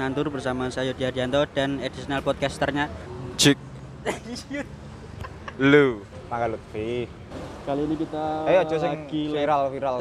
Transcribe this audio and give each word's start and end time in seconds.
ngantur 0.00 0.32
bersama 0.32 0.72
saya 0.72 0.96
Yodi 0.96 1.04
Adianto 1.04 1.44
dan 1.52 1.76
additional 1.84 2.24
podcasternya. 2.24 2.88
Cik. 3.36 3.60
Lu. 5.70 6.00
Mangga 6.32 6.56
Lutfi. 6.56 7.04
Kali 7.68 7.84
ini 7.84 7.94
kita 8.00 8.48
Ayo 8.48 8.64
aja 8.64 8.76
sing 8.80 8.92
lagi 8.96 9.22
viral-viral 9.28 9.96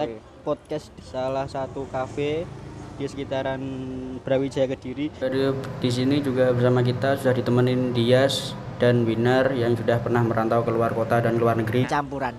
podcast 0.48 0.88
di 0.96 1.04
salah 1.04 1.44
satu 1.52 1.84
kafe 1.92 2.48
di 2.96 3.04
sekitaran 3.04 3.60
Brawijaya 4.24 4.72
Kediri. 4.72 5.12
Jadi 5.20 5.52
di 5.84 5.90
sini 5.92 6.24
juga 6.24 6.56
bersama 6.56 6.80
kita 6.80 7.20
sudah 7.20 7.36
ditemenin 7.36 7.92
Dias 7.92 8.56
dan 8.80 9.04
Winar 9.04 9.52
yang 9.52 9.76
sudah 9.76 10.00
pernah 10.00 10.24
merantau 10.24 10.64
keluar 10.64 10.96
kota 10.96 11.20
dan 11.20 11.36
luar 11.36 11.60
negeri. 11.60 11.84
campuran 11.92 12.32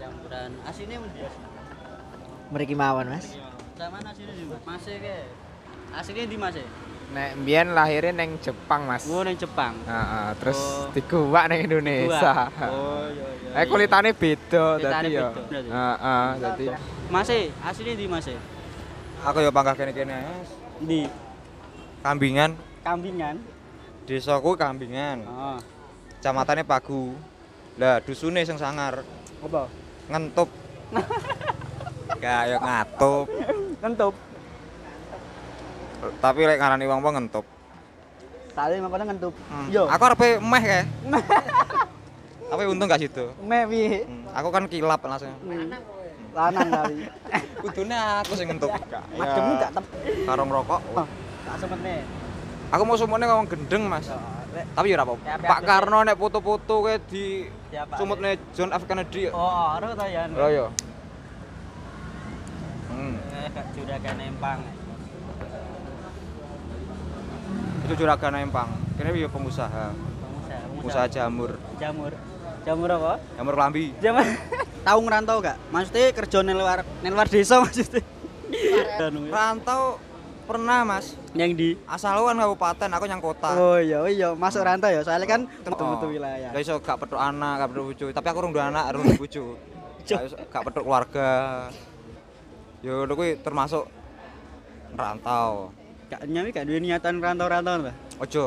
Campuran 0.00 0.50
aslinya 0.64 0.96
Dias. 1.12 1.34
mereka 2.48 2.72
mawon 2.72 3.12
mas 3.12 3.36
Sama 3.76 4.00
aslinya 4.00 4.32
di 4.32 4.44
Mas 4.48 4.86
ke. 4.86 5.16
Aslinya 5.92 6.24
di 6.30 6.36
Mas. 6.40 6.56
Nek 7.12 7.30
mbiyen 7.36 7.76
lahirnya 7.76 8.12
neng 8.16 8.40
Jepang, 8.40 8.88
Mas. 8.88 9.04
Oh, 9.06 9.20
nang 9.20 9.36
Jepang. 9.36 9.76
Heeh, 9.84 10.28
terus 10.40 10.56
Oh. 10.58 10.88
dikuwak 10.96 11.52
neng 11.52 11.60
Indonesia. 11.68 12.48
Oh, 12.64 13.04
iya 13.12 13.28
iya. 13.52 13.62
Eh 13.62 13.66
kulitane 13.68 14.10
beda 14.16 14.80
dadi 14.80 15.14
ya. 15.14 15.28
Heeh, 15.30 16.26
dadi 16.40 16.64
Mas, 17.12 17.28
di 17.76 18.06
Mas. 18.08 18.26
Aku 19.24 19.38
ya 19.40 19.50
panggah 19.52 19.76
kene-kene. 19.76 20.24
Di 20.80 21.06
Kambingan. 22.04 22.52
kambingan. 22.84 23.40
Desaku 24.04 24.56
Kambingan. 24.60 25.24
Oh. 25.24 25.56
Kecamatannya 26.20 26.64
Pagu. 26.68 27.16
Lah 27.80 28.00
dusune 28.04 28.44
sing 28.44 28.60
sangar 28.60 29.04
Apa? 29.44 29.68
ngentup. 30.08 30.48
Ya 32.24 32.56
ngatup. 32.56 33.28
Kentup. 33.84 34.16
Tapi 36.18 36.40
lek 36.44 36.58
ngarani 36.60 36.84
wong 36.86 37.00
wong 37.00 37.14
ngentup. 37.16 37.46
Tadi 38.54 38.78
makanya 38.78 39.04
kentup. 39.10 39.34
Hmm. 39.50 39.66
Yo. 39.66 39.90
Aku 39.90 40.02
arepe 40.06 40.38
meh 40.38 40.62
kae. 40.62 40.82
Tapi 42.54 42.62
untung 42.70 42.86
gak 42.86 43.02
situ. 43.02 43.34
Meh 43.42 43.66
piye? 43.66 44.06
Hmm, 44.06 44.30
Aku 44.30 44.48
kan 44.54 44.70
kilap 44.70 45.02
langsung. 45.02 45.34
Lanang 46.30 46.68
kali. 46.70 47.10
Kudune 47.62 47.96
aku 48.22 48.32
sing 48.38 48.46
ngentup. 48.46 48.70
Mademu 49.10 49.50
gak 49.62 49.70
tep. 49.74 49.84
Karo 50.22 50.42
ngerokok. 50.46 50.80
Tak 51.44 51.56
semene. 51.58 52.06
Aku 52.70 52.82
mau 52.86 52.94
sumune 52.94 53.26
ngomong 53.26 53.50
gendeng, 53.50 53.90
Mas. 53.90 54.06
Tapi 54.54 54.94
ya 54.94 55.02
apa. 55.02 55.18
Pak 55.18 55.60
Karno 55.66 56.06
nek 56.06 56.14
foto-foto 56.14 56.86
kayak 56.86 57.10
di 57.10 57.50
sumutne 57.98 58.38
John 58.54 58.70
F 58.70 58.86
Kennedy. 58.86 59.34
Oh, 59.34 59.74
ora 59.74 59.98
ta 59.98 60.06
ya. 60.06 60.30
Oh 60.30 60.46
iya. 60.46 60.66
Hmm. 62.86 63.18
Eh, 63.18 63.46
gak 63.50 63.66
juragan 63.74 64.18
empang. 64.22 64.62
Itu 67.84 67.92
juragan 67.94 68.34
Empang. 68.38 68.68
Kene 68.96 69.12
ya 69.12 69.28
pengusaha. 69.28 69.92
Pengusaha, 69.92 70.64
Pengusaha 70.80 71.06
jamur. 71.06 71.50
jamur. 71.76 72.12
Jamur 72.64 72.88
apa? 72.90 73.12
Jamur 73.36 73.54
lambi. 73.54 73.92
Jamur. 74.00 74.24
Tahu 74.80 74.98
ngerantau 75.00 75.36
gak? 75.40 75.56
Maksudnya 75.68 76.12
kerja 76.12 76.38
nang 76.40 76.56
luar 76.56 76.80
nang 77.00 77.12
luar 77.12 77.28
desa 77.28 77.60
maksudnya. 77.60 78.00
Rantau 79.28 80.00
pernah, 80.44 80.84
Mas. 80.84 81.16
Yang 81.32 81.50
di 81.56 81.68
Asal 81.84 82.14
lu 82.14 82.24
kan 82.24 82.36
kabupaten, 82.36 82.88
aku 82.88 83.04
yang 83.04 83.20
kota. 83.20 83.48
Oh 83.52 83.76
iya 83.76 84.00
iya 84.06 84.28
masuk 84.32 84.60
rantau 84.60 84.88
ya 84.88 85.00
soalnya 85.00 85.26
kan 85.26 85.40
betul-betul 85.60 86.08
Oh. 86.08 86.12
wilayah. 86.12 86.50
Gak 86.52 86.62
iso 86.62 86.74
gak 86.78 86.96
petuk 87.00 87.20
anak, 87.20 87.52
gak 87.58 87.68
petuk 87.72 87.84
bojo. 87.86 88.04
Tapi 88.12 88.26
aku 88.28 88.38
duwe 88.46 88.62
anak, 88.62 88.84
duwe 88.92 89.16
bojo. 89.16 89.44
Gak 90.52 90.62
petuk 90.62 90.84
keluarga. 90.84 91.30
Yo 92.80 93.02
ngono 93.02 93.12
kuwi 93.14 93.40
termasuk 93.40 93.88
rantau. 94.92 95.72
Gak 96.12 96.20
nyami 96.28 96.48
gak 96.52 96.64
duwe 96.68 96.78
niatan 96.80 97.18
rantau-rantau 97.18 97.80
Mbak. 97.80 97.94
Ojo. 98.20 98.44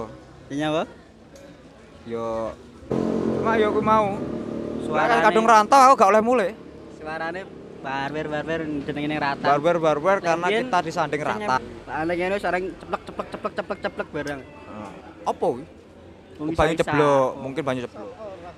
Ya 0.54 0.70
apa? 0.70 0.84
Yo 2.08 2.54
cuma 2.88 3.60
yo 3.60 3.68
kuwi 3.74 3.84
mau. 3.84 4.16
Kan 4.88 5.20
kadung 5.28 5.48
rantau 5.50 5.80
aku 5.90 5.94
gak 5.98 6.10
oleh 6.14 6.22
mulai. 6.24 6.50
Suarane 6.96 7.42
barber 7.82 8.26
barber 8.30 8.60
jenenge 8.86 9.18
rata. 9.18 9.46
Barbar 9.46 9.78
barbar 9.82 10.18
karena 10.22 10.48
kita 10.48 10.78
disanding 10.86 11.22
rata. 11.24 11.58
Ana 11.88 12.14
kene 12.14 12.38
sareng 12.38 12.72
ceplek 12.78 13.02
ceplek 13.10 13.28
ceplek 13.34 13.54
ceplek 13.58 13.80
ceplek 13.82 14.08
barang. 14.14 14.42
Apa 15.28 15.44
kuwi? 15.44 15.64
Banyu 16.38 16.76
ceblok, 16.78 17.30
mungkin 17.42 17.62
banyu 17.66 17.82
ceblok. 17.90 18.14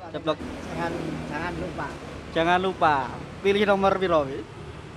Ceplek. 0.09 0.37
jangan 0.73 0.91
jangan 1.29 1.53
lupa 1.55 1.87
Jangan 2.29 2.59
lupa 2.61 2.93
pilih 3.41 3.63
nomor 3.65 3.93
piro? 3.97 4.27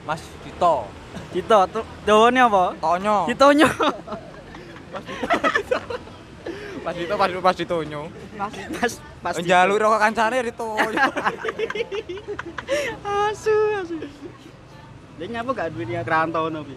Mas 0.02 0.22
Dito. 0.42 0.90
Cito, 1.32 1.58
tuh 1.68 1.84
dawane 2.08 2.40
apa? 2.40 2.72
Tonyo. 2.80 3.28
Citonyo. 3.28 3.68
Pas 6.82 6.94
Dito 6.98 7.14
pas 7.14 7.30
pas 7.30 7.54
ditonyo. 7.54 8.10
Pas 8.34 8.50
pas 8.82 8.92
pas. 9.22 9.34
Njaluk 9.38 9.78
rokok 9.78 10.00
kancane 10.02 10.42
ditonyo. 10.42 11.00
Asu 13.06 13.54
asu. 13.78 13.96
Dia 15.20 15.26
nyapa 15.28 15.50
gak 15.54 15.70
rantau 16.08 16.50
no 16.50 16.64
pi. 16.66 16.74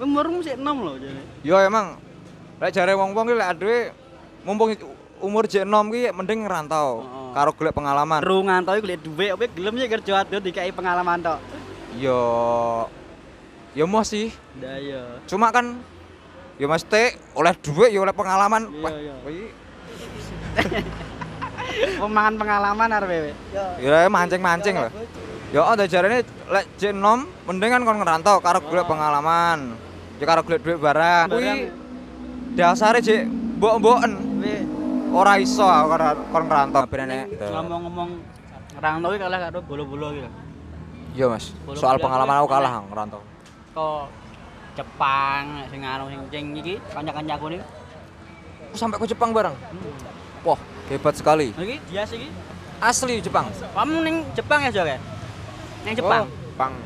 Umurmu 0.00 0.40
sik 0.40 0.56
enom 0.56 0.84
lho 0.84 0.92
jane. 1.00 1.22
Yo 1.44 1.56
emang 1.60 2.00
lek 2.60 2.72
jare 2.72 2.96
wong-wong 2.96 3.26
ki 3.28 3.34
lek 3.36 3.48
aduwe 3.52 3.78
mumpung 4.44 4.72
umur 5.20 5.44
jek 5.48 5.64
enom 5.64 5.88
ki 5.88 6.12
mending 6.12 6.44
ngerantau 6.44 7.00
Heeh. 7.00 7.28
karo 7.32 7.50
golek 7.56 7.72
pengalaman. 7.76 8.20
Ru 8.20 8.44
ngantau 8.44 8.76
golek 8.80 9.00
dhuwit, 9.00 9.32
opo 9.36 9.44
gelem 9.56 9.74
sih 9.80 9.88
kerja 9.88 10.12
adut 10.24 10.40
dikai 10.44 10.72
pengalaman 10.72 11.20
tok. 11.24 11.40
Yo 11.96 12.20
yo 13.72 13.84
mau 13.88 14.04
sih. 14.04 14.28
Cuma 15.24 15.48
kan 15.48 15.80
yo 16.60 16.68
mesti 16.68 17.16
oleh 17.32 17.52
duit 17.60 17.90
yo 17.92 18.04
oleh 18.04 18.12
pengalaman. 18.12 18.68
Iya, 18.68 19.14
iya. 19.28 19.46
Pemangan 22.00 22.34
pengalaman 22.40 22.88
arep 22.92 23.08
wewe. 23.08 23.32
Ya 23.80 24.08
mancing-mancing 24.08 24.76
lah. 24.76 24.92
Ya 25.54 25.62
ada 25.64 25.84
jarane 25.88 26.20
lek 26.52 26.64
jek 26.76 26.92
enom 26.92 27.28
mending 27.48 27.70
kan 27.72 27.82
kon 27.84 27.98
ngerantau 28.00 28.40
karo 28.44 28.60
golek 28.60 28.84
pengalaman. 28.84 29.76
Ya 30.20 30.24
karo 30.28 30.40
golek 30.44 30.60
duit 30.60 30.76
barang. 30.80 31.32
Kuwi 31.32 31.72
dasare 32.56 33.00
jek 33.00 33.24
mbok-mboken. 33.56 34.12
Wewe 34.40 34.60
Ora 35.16 35.40
iso 35.40 35.64
aku 35.64 35.96
karo 35.96 36.08
kon 36.28 36.44
ngerantau 36.44 36.84
bener 36.92 37.24
ngomong-ngomong 37.40 38.10
rantau 38.76 39.16
iki 39.16 39.20
kalah 39.24 39.40
karo 39.48 39.58
bolo-bolo 39.64 40.12
iki 40.12 40.20
lho. 40.28 40.45
Iya 41.16 41.32
Mas, 41.32 41.48
Bolong 41.64 41.80
soal 41.80 41.96
bulu 41.96 42.04
pengalaman 42.04 42.36
aku 42.44 42.48
kalah 42.52 42.72
ngerantau. 42.92 43.20
Kok 43.72 44.04
Jepang 44.76 45.44
sing 45.72 45.80
anu 45.80 46.12
sing 46.12 46.20
cing 46.28 46.46
iki 46.60 46.74
kanca-kancaku. 46.92 47.56
Aku 47.56 48.76
sampai 48.76 49.00
ke 49.00 49.08
Jepang 49.08 49.32
bareng. 49.32 49.56
Wah, 50.44 50.60
hebat 50.92 51.16
sekali. 51.16 51.56
Iki 51.56 51.76
dia 51.88 52.04
iki. 52.04 52.28
Asli 52.84 53.24
Jepang. 53.24 53.48
Kamu 53.48 54.04
ning 54.04 54.28
Jepang 54.36 54.60
ya, 54.60 54.68
Jok? 54.68 54.84
ya? 54.84 55.00
Ning 55.88 55.96
Jepang. 55.96 56.28
Bang 56.60 56.76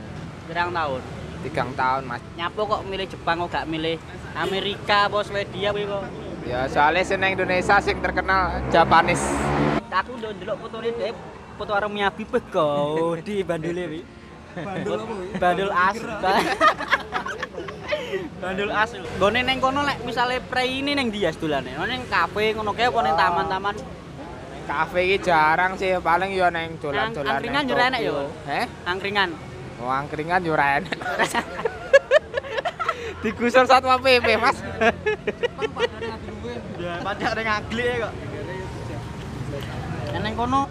Pirang 0.47 0.71
tahun? 0.71 1.03
tigang 1.41 1.73
tahun, 1.75 2.03
Mas. 2.07 2.23
Nyapo 2.39 2.61
kok 2.69 2.81
milih 2.87 3.07
Jepang 3.11 3.37
kok 3.43 3.51
gak 3.51 3.67
milih 3.67 3.97
Amerika 4.37 5.11
apa 5.11 5.19
Swedia 5.27 5.75
kuwi 5.75 5.91
kok? 5.91 6.05
Ya 6.47 6.71
soalnya 6.71 7.03
sing 7.03 7.19
neng 7.19 7.35
Indonesia 7.35 7.83
sing 7.83 7.99
terkenal 7.99 8.63
Japanis. 8.71 9.19
Aku 9.91 10.15
udah 10.23 10.31
ndelok 10.31 10.57
fotone 10.63 10.95
dhek 10.95 11.17
foto 11.59 11.71
karo 11.75 11.89
Miyabi 11.91 12.25
pego 12.25 12.71
di 13.19 13.43
bandule 13.43 13.85
wi. 13.91 14.20
Bandul 14.57 14.99
apa? 14.99 15.15
Bandul 15.39 15.71
as. 15.71 15.97
Bandul 18.43 18.71
as. 18.75 18.91
Gone 19.21 19.41
ning 19.47 19.59
kono 19.63 19.87
lek 19.87 20.03
misale 20.03 20.43
pre 20.43 20.67
ini 20.67 20.95
ning 20.95 21.11
Dias 21.15 21.39
dolane. 21.39 21.71
Ning 21.87 22.03
kafe 22.11 22.55
ngono 22.55 22.75
kae 22.75 22.91
apa 22.91 23.01
ning 23.07 23.15
taman-taman. 23.15 23.77
Kafe 24.67 25.01
iki 25.03 25.19
jarang 25.27 25.75
sih, 25.75 25.99
paling 25.99 26.31
yo 26.35 26.47
neng 26.51 26.79
dolan-dolan. 26.79 27.43
Angkringan 27.43 27.67
neng 27.67 27.71
yo 27.71 27.75
enak 27.75 28.01
yo. 28.03 28.31
Heh? 28.47 28.67
Angkringan. 28.87 29.31
Oh, 29.83 29.91
angkringan 29.91 30.47
yo 30.47 30.55
ora 30.55 30.79
enak. 30.79 30.95
Digusur 33.21 33.69
satwa 33.69 34.01
PP, 34.01 34.41
Mas. 34.41 34.57
Ya, 36.81 36.97
padahal 37.05 37.35
ning 37.37 37.49
agli 37.51 37.85
kok. 38.01 38.13
Ning 40.21 40.37
kono 40.37 40.69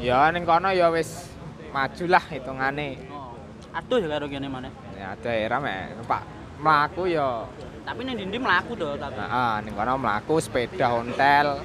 Ya 0.00 0.32
ning 0.32 0.48
kono 0.48 0.72
ya 0.72 0.88
wis 0.88 1.28
maju 1.70 2.04
lah 2.06 2.24
hitungane. 2.26 2.88
Oh. 3.08 3.34
Aduh 3.70 4.02
ya 4.02 4.08
karo 4.10 4.26
kene 4.26 4.48
maneh. 4.50 4.72
Ya 4.98 5.14
daerah 5.16 5.58
mek 5.62 5.94
numpak 5.96 6.22
mlaku 6.58 7.06
ya. 7.06 7.46
Tapi 7.86 8.00
ning 8.04 8.18
ndi 8.18 8.38
mlaku 8.38 8.74
to 8.74 8.98
tapi. 8.98 9.16
Heeh, 9.16 9.54
ning 9.64 9.72
kono 9.72 9.94
mlaku 9.96 10.34
sepeda 10.42 10.86
ontel. 10.92 11.62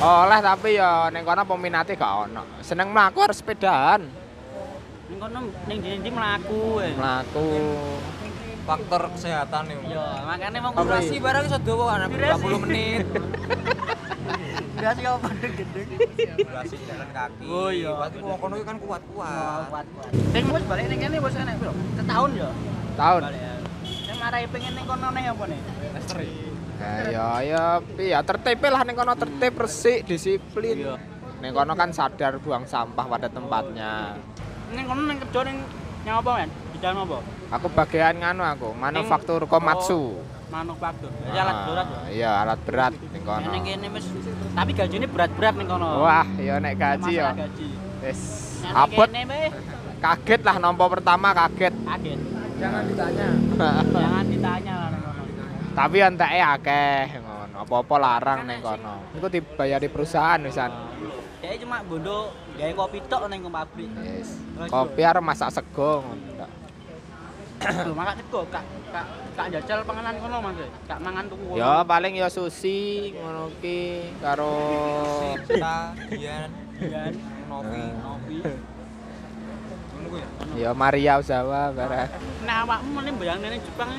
Oleh 0.00 0.40
tapi 0.40 0.80
ya 0.80 1.12
ning 1.12 1.22
kono 1.22 1.44
peminate 1.44 1.92
gak 1.94 2.14
ono. 2.28 2.42
Seneng 2.64 2.88
mlaku 2.90 3.18
harus 3.28 3.38
sepedaan. 3.38 4.08
Ning 5.12 5.18
kono 5.20 5.38
ning 5.68 5.78
ndi 6.00 6.10
mlaku. 6.10 6.80
eh. 6.80 6.92
Mlaku. 6.96 7.46
Faktor 8.60 9.02
kesehatan 9.16 9.66
nih. 9.68 9.76
Yo, 9.92 10.04
makane 10.24 10.58
mau 10.62 10.70
Operasi 10.72 11.16
barang 11.18 11.44
iso 11.48 11.58
dawa 11.60 11.96
ana 11.96 12.06
Durasi. 12.08 12.44
20 12.44 12.64
menit. 12.64 13.04
Durasi 14.80 15.02
apa 15.04 15.28
gendeng. 15.36 15.88
Durasi 16.40 16.76
jalan 16.88 17.08
kaki. 17.12 17.44
Oh, 17.44 17.68
iya. 17.68 17.92
Berarti 17.92 18.18
wong 18.24 18.38
kono 18.40 18.54
kan 18.64 18.76
kuat-kuat. 18.80 19.68
Kuat 19.68 19.86
kuat. 19.92 20.10
Ning 20.32 20.44
wis 20.48 20.64
balik 20.64 20.84
ning 20.88 20.98
kene 21.04 21.16
wis 21.20 21.36
enek 21.36 21.54
piro? 21.60 21.72
Setahun 22.00 22.30
yo. 22.32 22.48
Tahun. 22.96 23.20
Balik 23.28 23.40
ya. 23.44 23.54
Ning 23.84 24.16
marai 24.16 24.44
pengen 24.48 24.72
ning 24.72 24.86
kono 24.88 25.06
ning 25.12 25.24
apa 25.28 25.44
nih? 25.44 25.60
Nah, 26.80 27.12
ya 27.12 27.28
ya 27.44 27.64
piye 27.84 28.16
ya 28.16 28.24
tertib 28.24 28.64
lah 28.64 28.82
ning 28.88 28.96
kono 28.96 29.12
tertib 29.12 29.52
resik 29.60 30.08
disiplin. 30.08 30.76
Iya. 30.80 30.96
Ning 31.44 31.52
kono 31.52 31.76
kan 31.76 31.92
sadar 31.92 32.40
buang 32.40 32.64
sampah 32.64 33.04
pada 33.04 33.28
tempatnya. 33.28 34.16
Ning 34.72 34.84
kono 34.88 35.04
ning 35.04 35.20
kerja 35.28 35.40
ning 35.44 35.60
yang 36.08 36.24
apa 36.24 36.30
men? 36.40 36.50
Bidang 36.72 36.96
apa? 37.04 37.20
Aku 37.52 37.68
bagian 37.76 38.16
nganu 38.16 38.40
aku, 38.40 38.72
manufaktur 38.72 39.44
Komatsu. 39.44 40.16
Manufaktur. 40.50 41.10
Jadi 41.14 41.38
alat 41.38 41.54
Ah, 41.54 41.64
berat. 41.64 41.86
ya? 41.86 42.00
Iya, 42.10 42.30
alat 42.42 42.60
berat 42.66 42.92
ning 42.98 43.22
kono. 43.22 43.48
Ning 43.54 43.62
kene 43.62 43.88
wis 43.94 44.06
tapi 44.50 44.70
gajine 44.74 45.06
berat-berat 45.06 45.54
ning 45.54 45.68
kono. 45.70 45.86
Wah, 46.02 46.26
ya 46.36 46.58
nek 46.58 46.74
gaji 46.74 47.12
ya. 47.14 47.30
Gaji. 47.32 47.68
Wis 48.02 48.20
abot 48.66 49.08
kaget 50.00 50.40
lah 50.42 50.56
nompo 50.58 50.84
pertama 50.90 51.30
kaget. 51.30 51.70
kaget. 51.72 52.20
Jangan 52.60 52.82
ditanya. 52.84 53.26
Jangan 54.04 54.24
ditanya 54.26 54.74
lah 54.74 54.88
ning 54.90 55.02
kono. 55.06 55.22
Tapi 55.70 55.96
enteke 56.02 56.40
akeh 56.42 57.00
ngono. 57.22 57.56
Apa-apa 57.62 57.94
larang 57.96 58.40
ning 58.44 58.58
kono. 58.58 58.94
Iku 59.14 59.26
dibayari 59.30 59.86
perusahaan 59.86 60.42
wisan. 60.42 60.70
Dia 61.40 61.56
cuma 61.62 61.80
bondo 61.86 62.34
gawe 62.58 62.72
kopi 62.74 62.98
tok 63.06 63.30
ning 63.30 63.46
pabrik. 63.46 63.88
Yes. 64.02 64.34
Kopi 64.66 65.02
arep 65.06 65.22
masak 65.22 65.54
sego 65.54 66.02
ngono. 66.02 66.59
Lho 67.60 67.92
makan 67.92 68.14
sego 68.16 68.40
kak 68.48 68.64
kak 68.88 69.06
kak 69.36 69.46
jajal 69.50 69.84
panganan 69.84 70.16
kono 70.16 70.40
Mas. 70.40 70.56
Kak 70.84 70.98
mangan 70.98 71.24
tuku 71.28 71.44
kono. 71.44 71.60
Ya 71.60 71.84
paling 71.84 72.16
ya 72.16 72.28
sushi 72.28 72.80
ngono 73.14 73.52
ki 73.60 73.78
karo 74.18 74.54
Kita, 75.44 75.92
Dian, 76.08 76.48
Dian, 76.74 77.12
Novi. 77.46 77.84
Novi. 77.98 78.38
Kuwi. 80.00 80.20
ya 80.56 80.72
Maria 80.72 81.20
Uzawa 81.20 81.70
barang. 81.70 82.08
Nah 82.42 82.56
awakmu 82.64 82.90
meneh 82.96 83.12
bayang 83.14 83.38
ning 83.40 83.60
Jepang 83.60 83.90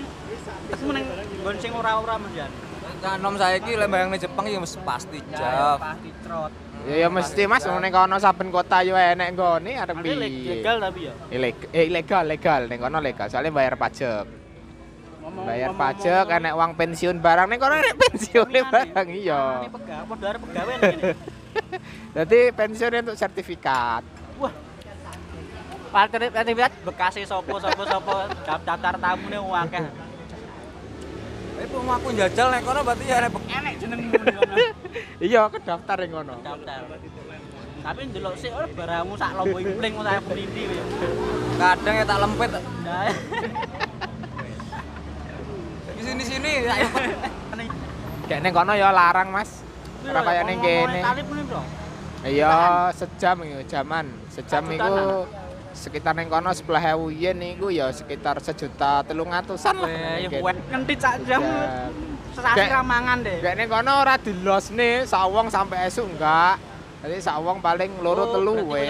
aku 0.68 0.90
ning 0.92 1.06
nggon 1.40 1.56
sing 1.58 1.72
ora-ora 1.72 2.18
Mas 2.18 2.34
Jan. 2.34 2.52
Kan 3.00 3.18
nom 3.18 3.38
saiki 3.38 3.78
lek 3.78 3.88
bayang 3.88 4.10
ning 4.10 4.20
Jepang 4.20 4.44
ya 4.44 4.58
mesti 4.58 4.82
pasti 4.82 5.20
Ya, 5.30 5.38
jaf. 5.38 5.78
pasti 5.80 6.10
trot. 6.26 6.52
Ya 6.82 6.96
ya 6.98 7.08
mesti 7.08 7.46
Mas 7.46 7.62
ning 7.62 7.94
kono 7.94 8.18
saben 8.18 8.50
kota 8.50 8.82
yo 8.82 8.98
enek 8.98 9.38
nggone 9.38 9.78
arep 9.78 10.02
piye. 10.02 10.16
legal 10.18 10.82
tapi 10.82 11.00
ya. 11.06 11.14
Ilegal, 11.30 11.70
eh, 11.72 11.86
ilegal, 11.86 12.24
legal, 12.26 12.62
ning 12.66 12.80
kono 12.82 12.98
legal. 12.98 13.30
Soalnya 13.30 13.54
bayar 13.54 13.78
pajak. 13.78 14.26
Ngomong- 15.22 15.46
Bayar 15.46 15.70
ngomong- 15.70 15.78
pajak, 15.78 16.24
ngomong- 16.26 16.38
enek 16.42 16.54
uang 16.58 16.72
pensiun 16.74 17.18
barang 17.22 17.48
ning 17.48 17.60
kono 17.62 17.74
enek 17.78 17.96
pensiun 18.02 18.50
barang 18.50 19.08
Ini 19.08 19.20
iya. 19.22 19.42
pegawai, 19.70 20.06
padha 20.10 20.26
arep 20.28 20.42
pegawai 20.42 20.74
ning 20.74 20.82
kene. 20.98 21.14
Jadi 22.12 22.40
pensiun 22.52 22.92
untuk 23.00 23.16
sertifikat. 23.16 24.04
Wah. 24.42 24.54
Sertifikat 26.34 26.72
bekasi 26.82 27.22
sopo 27.24 27.62
sopo 27.62 27.84
sopo 27.86 28.14
daftar 28.42 28.96
tamune 28.98 29.38
akeh. 29.38 29.84
Eh 31.62 31.68
mau 31.70 31.94
aku 31.94 32.10
njajal 32.18 32.48
nek 32.50 32.62
kono 32.66 32.82
berarti 32.82 33.06
ya 33.06 33.22
nek 33.22 33.38
Enek 33.38 33.74
jenengmu 33.78 34.18
ning 34.18 34.34
kono. 34.34 34.54
Iya, 35.22 35.42
kedaftar 35.54 35.98
ning 36.02 36.10
kono. 36.10 36.36
Daftar. 36.42 36.82
Tapi 37.82 38.02
ndelok 38.10 38.36
sik 38.38 38.50
ora 38.54 38.66
barangmu 38.66 39.14
sak 39.14 39.32
lombo 39.38 39.58
impling 39.62 39.94
ora 39.98 40.18
peniti 40.26 40.62
kowe. 40.66 40.82
kadang 41.62 41.96
ya 42.02 42.06
tak 42.10 42.18
lempet. 42.18 42.50
Di 45.98 46.02
sini-sini 46.02 46.52
ya 46.66 46.74
Kayak 48.26 48.42
ning 48.42 48.54
kono 48.58 48.74
ya 48.74 48.90
larang, 48.90 49.30
Mas. 49.30 49.62
Ora 50.02 50.22
kaya 50.26 50.42
ning 50.50 50.58
kene. 50.66 51.02
Iya, 52.26 52.90
sejam 52.90 53.38
iku 53.46 53.62
jaman. 53.70 54.10
Sejam 54.34 54.66
iku 54.66 55.30
sekitar 55.74 56.14
ning 56.14 56.28
kono 56.28 56.50
10.000 56.50 56.68
yen 57.14 57.40
iku 57.50 57.68
ya 57.68 57.90
sekitar 57.90 58.38
sejuta 58.38 59.02
telung 59.02 59.30
atusan 59.30 59.76
lah. 59.76 59.90
Ning 59.90 60.30
kene. 60.30 60.42
wet 60.42 60.58
ngentit 60.68 61.00
sak 61.00 61.16
jam. 61.24 61.42
Sesasi 62.32 62.56
Kayak- 62.58 62.74
ramangan 62.78 63.18
deh. 63.22 63.38
Kayak 63.40 63.56
ning 63.58 63.68
kono 63.68 63.92
ora 63.98 64.16
dilosne 64.16 65.04
sawong 65.04 65.48
sampai 65.48 65.86
esuk 65.86 66.08
enggak. 66.08 66.60
Jadi 67.02 67.18
sawong 67.18 67.58
paling 67.60 67.98
loro 68.00 68.24
Oh, 68.24 68.32
telu 68.32 68.54
wes. 68.70 68.86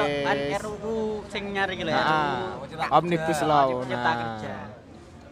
RUU 0.60 0.98
sing 1.28 1.56
nyari 1.56 1.74
ki 1.75 1.83
lho 1.83 1.92
ya. 1.92 2.04
Nah, 2.04 2.92
Omnibus 2.92 3.39
Law. 3.42 3.81
Cipta 3.81 3.95
Nah. 4.04 4.16
kerja. 4.19 4.56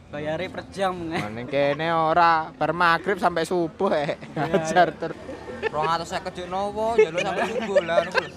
Bayare 0.10 0.48
per 0.48 0.64
jam. 0.72 0.96
Nah, 1.06 1.28
ning 1.28 1.46
kene 1.46 1.92
ora 1.92 2.50
bar 2.50 2.72
maghrib 2.72 3.20
sampai 3.20 3.44
subuh 3.44 3.92
eh. 3.92 4.16
Ajar 4.56 4.90
ter. 4.92 5.12
250 5.60 6.34
juk 6.34 6.48
nopo 6.48 6.96
jalur 6.96 7.20
sampai 7.20 7.44
subuh 7.46 7.84
lah 7.84 7.98
ngono 8.00 8.12
lho. 8.16 8.32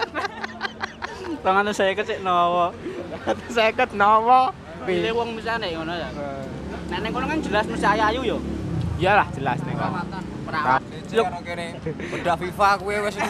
Tangan 1.38 1.70
saya 1.70 1.94
kecil 1.94 2.18
nopo. 2.20 2.74
Saya 3.52 3.70
ket 3.76 3.90
nopo? 3.92 4.52
Pilih 4.82 5.12
wong 5.14 5.38
misane 5.38 5.70
ngono 5.76 5.94
ya. 5.94 6.08
Nek 6.90 6.98
ning 7.06 7.12
kono 7.14 7.26
kan 7.28 7.38
jelas 7.44 7.66
mesti 7.68 7.86
ayu 7.86 8.20
yo. 8.26 8.38
Iyalah 8.98 9.28
jelas 9.36 9.58
ning 9.62 9.76
kono. 9.78 10.02
Perawat. 10.48 10.82
Ono 11.12 11.38
kene. 11.44 11.66
Bedah 11.84 12.36
FIFA 12.40 12.68
kuwi 12.80 12.96
wis. 13.06 13.16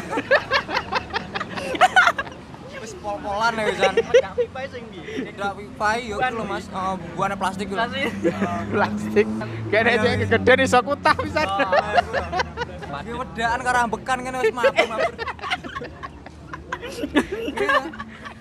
Wis 2.82 2.99
pol-polan 2.99 3.55
ya 3.55 3.62
wisan. 3.70 3.94
Gak 3.94 4.34
pipa 4.34 4.61
sing 4.67 4.82
ndi. 4.90 5.31
Bedah 5.31 5.55
FIFA 5.55 5.88
yo 6.02 6.17
ku 6.19 6.35
lho 6.35 6.44
Mas. 6.46 6.67
Oh, 6.75 6.99
buane 7.14 7.38
plastik 7.38 7.70
ku. 7.70 7.78
lho. 7.78 7.87
Plastik. 8.75 9.26
Kene 9.70 9.93
sing 10.02 10.14
gede 10.26 10.52
iso 10.67 10.78
kutah 10.82 11.14
pisan. 11.14 11.46
Iki 13.02 13.12
wedaan 13.19 13.61
karo 13.67 13.78
ambekan 13.87 14.19
kene 14.23 14.37
wis 14.43 14.55
mabur-mabur. 14.55 15.14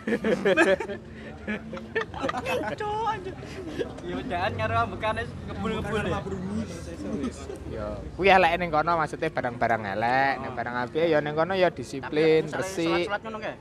Ya 4.05 4.15
udahan 4.17 4.51
karo 4.53 4.75
ambekane 4.85 5.21
ya. 7.71 7.87
Kuwi 8.13 8.29
elek 8.29 8.51
ning 8.61 8.69
kono 8.69 8.91
maksudnya 8.97 9.33
barang-barang 9.33 9.81
elek, 9.97 10.33
nek 10.37 10.51
barang 10.53 10.75
apik 10.85 11.05
ya 11.09 11.17
ning 11.17 11.33
kono 11.33 11.53
ya 11.57 11.73
disiplin, 11.73 12.45
resik. 12.45 13.09
Salat 13.09 13.21
ngono 13.25 13.37
kae. 13.41 13.55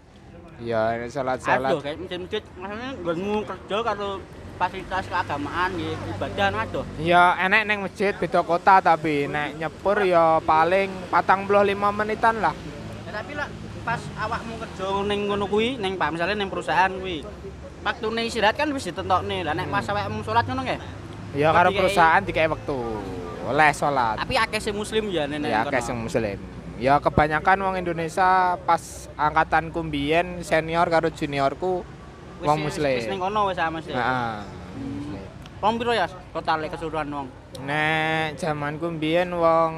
Ya 0.60 0.92
salat-salat. 1.08 1.72
Aduh, 1.72 1.80
kayak 1.80 2.04
masjid-masjid 2.04 2.42
maksudnya 2.60 2.90
nggonmu 3.00 3.34
kerja 3.48 3.76
karo 3.80 4.20
fasilitas 4.60 5.08
keagamaan 5.08 5.72
nggih, 5.72 5.96
ibadah 5.96 6.52
aduh. 6.52 6.84
Ya 7.00 7.32
enek 7.40 7.62
ning 7.64 7.78
masjid 7.80 8.12
beda 8.12 8.44
kota 8.44 8.84
tapi 8.84 9.24
nek 9.24 9.56
nyepur 9.56 10.04
ya 10.04 10.36
paling 10.44 10.92
45 11.08 11.96
menitan 11.96 12.44
lah. 12.44 12.52
Ya, 13.08 13.10
tapi 13.16 13.32
lah 13.32 13.48
pas 13.80 14.04
awakmu 14.20 14.60
kerja 14.60 15.00
ning 15.08 15.32
ngono 15.32 15.48
kuwi, 15.48 15.80
ning 15.80 15.96
Pak 15.96 16.12
misalnya 16.12 16.36
ning 16.36 16.52
perusahaan 16.52 16.92
kuwi. 16.92 17.24
Waktune 17.80 18.28
istirahat 18.28 18.56
kan 18.60 18.68
wis 18.76 18.84
ditentokne. 18.92 19.40
Lah 19.40 19.56
nek 19.56 19.72
pas 19.72 19.86
awakmu 19.88 20.20
salat 20.20 20.44
ngono 20.44 20.62
kae. 20.68 20.76
Ya 21.32 21.48
karo 21.54 21.72
dikai- 21.72 21.78
perusahaan 21.80 22.22
dikai 22.24 22.46
wektu. 22.50 22.78
Oleh 23.48 23.70
salat. 23.72 24.20
Tapi 24.20 24.34
akeh 24.36 24.60
sing 24.60 24.74
muslim 24.76 25.08
ya 25.08 25.24
nek 25.24 25.48
Ya 25.48 25.64
akeh 25.64 25.80
sing 25.80 25.96
muslim. 25.96 26.36
Ya 26.80 26.96
kebanyakan 27.00 27.60
wong 27.60 27.74
Indonesia 27.76 28.56
pas 28.64 29.08
angkatanku 29.16 29.80
mbiyen 29.84 30.40
senior 30.44 30.88
karo 30.88 31.08
juniorku 31.08 31.84
wong 32.44 32.58
muslim. 32.60 32.96
Wis 33.00 33.08
ning 33.08 33.20
kono 33.20 33.48
wis 33.48 33.56
sama 33.56 33.80
sih. 33.80 33.92
Heeh. 33.96 34.36
Wong 35.60 35.76
piro 35.76 35.92
ya 35.92 36.08
total 36.32 36.64
keseluruhan 36.68 37.08
wong? 37.12 37.26
Nek 37.64 38.40
zamanku 38.40 38.88
mbiyen 38.96 39.28
wong 39.36 39.72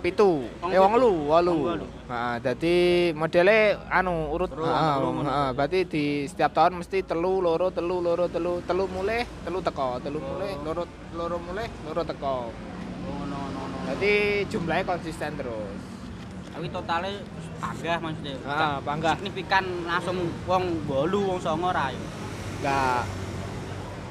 pitu, 0.00 0.48
eh 0.72 0.80
wong 0.80 0.96
lu, 0.96 1.28
wolu. 1.28 1.84
Heeh, 2.06 2.34
dadi 2.38 2.76
modele 3.18 3.74
anu 3.90 4.30
urut 4.30 4.54
heeh, 4.54 4.94
ngono. 5.02 5.26
heeh, 5.26 5.48
berarti 5.58 5.80
di 5.90 6.04
setiap 6.30 6.54
tahun 6.54 6.78
mesti 6.78 7.02
telu 7.02 7.42
loro 7.42 7.74
telu 7.74 7.98
loro 7.98 8.30
telu 8.30 8.62
telu 8.62 8.86
mulih, 8.86 9.26
telu 9.42 9.58
teko, 9.58 9.98
telu 9.98 10.22
mulih, 10.22 10.54
loro 10.62 10.86
loro 11.18 11.36
mulih, 11.42 11.66
loro 11.82 12.02
teko. 12.06 12.36
Oh, 12.46 13.10
ngono 13.10 13.34
ngono 13.34 13.58
ngono. 13.58 13.88
Jadi 13.90 14.14
jumlahnya 14.46 14.86
konsisten 14.86 15.34
terus. 15.34 15.78
Tapi 16.54 16.66
totalnya 16.70 17.10
panggah 17.58 17.98
maksudnya. 17.98 18.34
Ah, 18.46 18.78
panggah. 18.78 19.14
Signifikan 19.18 19.64
langsung 19.82 20.30
wong 20.46 20.86
8 20.86 21.10
wong 21.10 21.38
9 21.42 21.74
ra 21.74 21.90
yo. 21.90 22.02
Enggak 22.62 23.02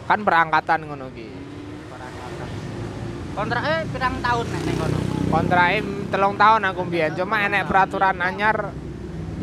kan 0.05 0.19
perangkatan 0.19 0.79
ngono 0.83 1.07
ki. 1.15 1.27
Kontraknya 3.35 3.87
pirang 3.87 4.15
tahun 4.19 4.45
nek 4.51 4.61
ning 4.67 4.77
kono? 4.79 5.14
Kontrake 5.35 5.83
telung 6.07 6.39
tahun 6.39 6.63
aku 6.63 6.87
mbiyen, 6.87 7.11
cuma 7.11 7.43
enek 7.43 7.67
peraturan 7.67 8.15
anyar 8.23 8.71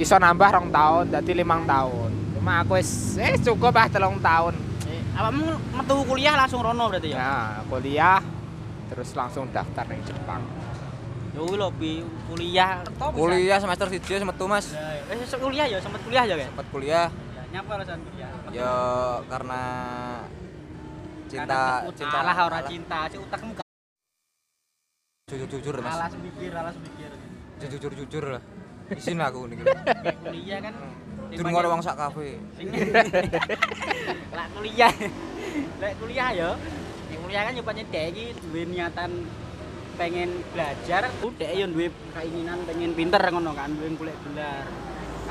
iso 0.01 0.17
nambah 0.17 0.49
rong 0.49 0.69
tahun, 0.73 1.05
dadi 1.13 1.37
limang 1.37 1.69
tahun. 1.69 2.33
Cuma 2.33 2.65
aku 2.65 2.81
wis 2.81 3.21
eh 3.21 3.37
cukup 3.37 3.77
ah 3.77 3.93
telung 3.93 4.17
tahun. 4.17 4.57
Eh, 4.89 5.05
awakmu 5.21 5.53
metu 5.53 5.95
kuliah 6.09 6.33
langsung 6.33 6.65
rono 6.65 6.89
berarti 6.89 7.13
ya? 7.13 7.21
Nah, 7.21 7.61
kuliah 7.69 8.25
terus 8.89 9.13
langsung 9.13 9.53
daftar 9.53 9.85
ning 9.93 10.01
Jepang. 10.09 10.41
Yo 11.37 11.45
lho 11.45 11.69
bi 11.77 12.01
kuliah. 12.25 12.81
Kuliah 13.13 13.61
semester 13.61 13.93
1 13.93 14.25
metu 14.25 14.45
Mas. 14.49 14.73
Eh 15.13 15.17
sesuk 15.29 15.45
kuliah 15.45 15.69
ya, 15.69 15.77
sempet 15.77 16.01
kuliah 16.09 16.25
ya? 16.25 16.49
Sempat 16.49 16.67
kuliah 16.73 17.07
Ya, 17.37 17.43
nyapa 17.53 17.77
alasan 17.77 18.01
kuliah? 18.01 18.33
ya 18.49 18.73
karena 19.29 19.63
cinta 21.29 21.85
Karena 21.85 21.93
cinta 21.93 22.17
alah 22.17 22.37
ora 22.49 22.61
cinta, 22.65 22.99
sih 23.13 23.21
utakmu 23.21 23.53
jujur 25.33 25.49
jujur 25.49 25.75
Mas. 25.81 25.97
alas 25.97 26.15
mikir, 26.21 26.53
alas 26.53 26.77
mikir. 26.77 27.11
Jujur 27.65 27.93
jujur 27.97 28.25
lah. 28.37 28.43
Isin 28.99 29.21
aku. 29.23 29.49
Kayak 29.49 30.19
kuliah 30.21 30.59
kan 30.61 30.75
Jujur 31.33 31.49
ngono 31.49 31.69
wong 31.73 31.81
sak 31.81 31.97
kafe. 31.97 32.37
Lah 34.37 34.47
kuliah. 34.53 34.93
Lek 35.81 35.93
kuliah 35.97 36.29
ya. 36.37 36.51
Ya 37.09 37.17
kuliah 37.25 37.43
kan 37.49 37.53
yo 37.57 37.63
pancen 37.65 37.89
dhek 37.89 38.05
iki 38.13 38.25
duwe 38.45 38.63
niatan 38.69 39.25
pengen 39.97 40.45
belajar, 40.53 41.09
udah 41.25 41.51
yo 41.57 41.69
duwe 41.73 41.89
keinginan 42.13 42.65
pengen 42.69 42.93
pinter 42.93 43.21
ngono 43.33 43.57
kan, 43.57 43.73
duwe 43.73 43.89
golek 43.97 44.17
gelar. 44.29 44.69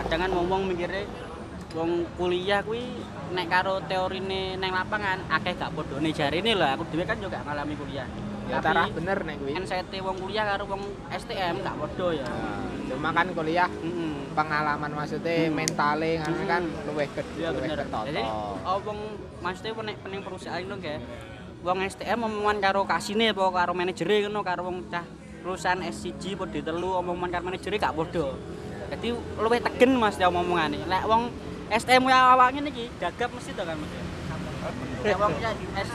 Kadang 0.02 0.20
kan 0.26 0.32
ngomong 0.34 0.62
mikirnya 0.74 1.06
wong 1.78 2.10
kuliah 2.18 2.66
kuwi 2.66 2.82
nek 3.38 3.48
karo 3.48 3.78
teorine 3.86 4.58
neng 4.58 4.74
lapangan 4.74 5.22
akeh 5.30 5.54
gak 5.56 5.72
padane 5.72 6.10
jarine 6.12 6.52
lho 6.58 6.66
aku 6.66 6.84
dhewe 6.90 7.06
kan 7.06 7.22
juga 7.22 7.46
ngalami 7.46 7.78
kuliah. 7.78 8.10
Ya 8.52 8.60
tarah 8.60 8.88
bener 8.92 9.18
nek 9.24 9.36
kuwi. 9.40 9.52
NCT 9.56 9.92
wong 10.04 10.18
kuliah 10.20 10.44
karo 10.44 10.64
wong 10.68 10.84
STM 11.08 11.56
gak 11.64 11.76
padha 11.80 12.08
ya. 12.12 12.28
Nah, 12.28 12.68
Cuma 12.92 13.10
kan 13.16 13.28
kuliah 13.32 13.72
Heeh. 13.72 14.14
pengalaman 14.36 14.92
maksudnya 14.92 15.48
Hmm. 15.48 15.56
mentale 15.56 16.12
kan 16.20 16.32
Hmm. 16.36 16.48
kan 16.48 16.62
luwih 16.86 17.08
gede 17.16 17.44
luwih 17.48 17.70
bener. 17.72 17.88
Jadi 17.88 18.24
oh, 18.68 18.78
wong 18.84 19.00
maksudnya 19.40 19.72
nek 19.80 19.96
pening 20.04 20.22
perusahaan 20.22 20.60
itu 20.60 20.76
kayak 20.78 21.00
wong 21.64 21.78
STM 21.88 22.20
omongan 22.28 22.58
karo 22.60 22.84
kasine 22.84 23.32
apa 23.32 23.44
karo 23.48 23.72
manajere 23.72 24.28
ngono 24.28 24.44
karo 24.44 24.62
wong 24.68 24.92
cah 24.92 25.08
perusahaan 25.42 25.80
S1 25.80 26.36
padha 26.36 26.60
telu 26.60 26.90
omongan 27.00 27.30
karo 27.32 27.44
manajere 27.48 27.80
gak 27.80 27.96
padha. 27.96 28.36
Jadi 28.92 29.08
luwih 29.40 29.64
tegen 29.64 29.92
Mas 29.96 30.20
ya 30.20 30.28
omongane. 30.28 30.84
Lek 30.84 31.08
wong 31.08 31.32
STM 31.72 32.04
ya 32.12 32.36
awak 32.36 32.52
ngene 32.52 32.68
iki 32.76 32.92
gagap 33.00 33.32
mesti 33.32 33.56
to 33.56 33.64
kan 33.64 33.80
Mas. 33.80 33.92
Lek 35.08 35.16
wong 35.16 35.32
ya 35.40 35.56
S 35.80 35.90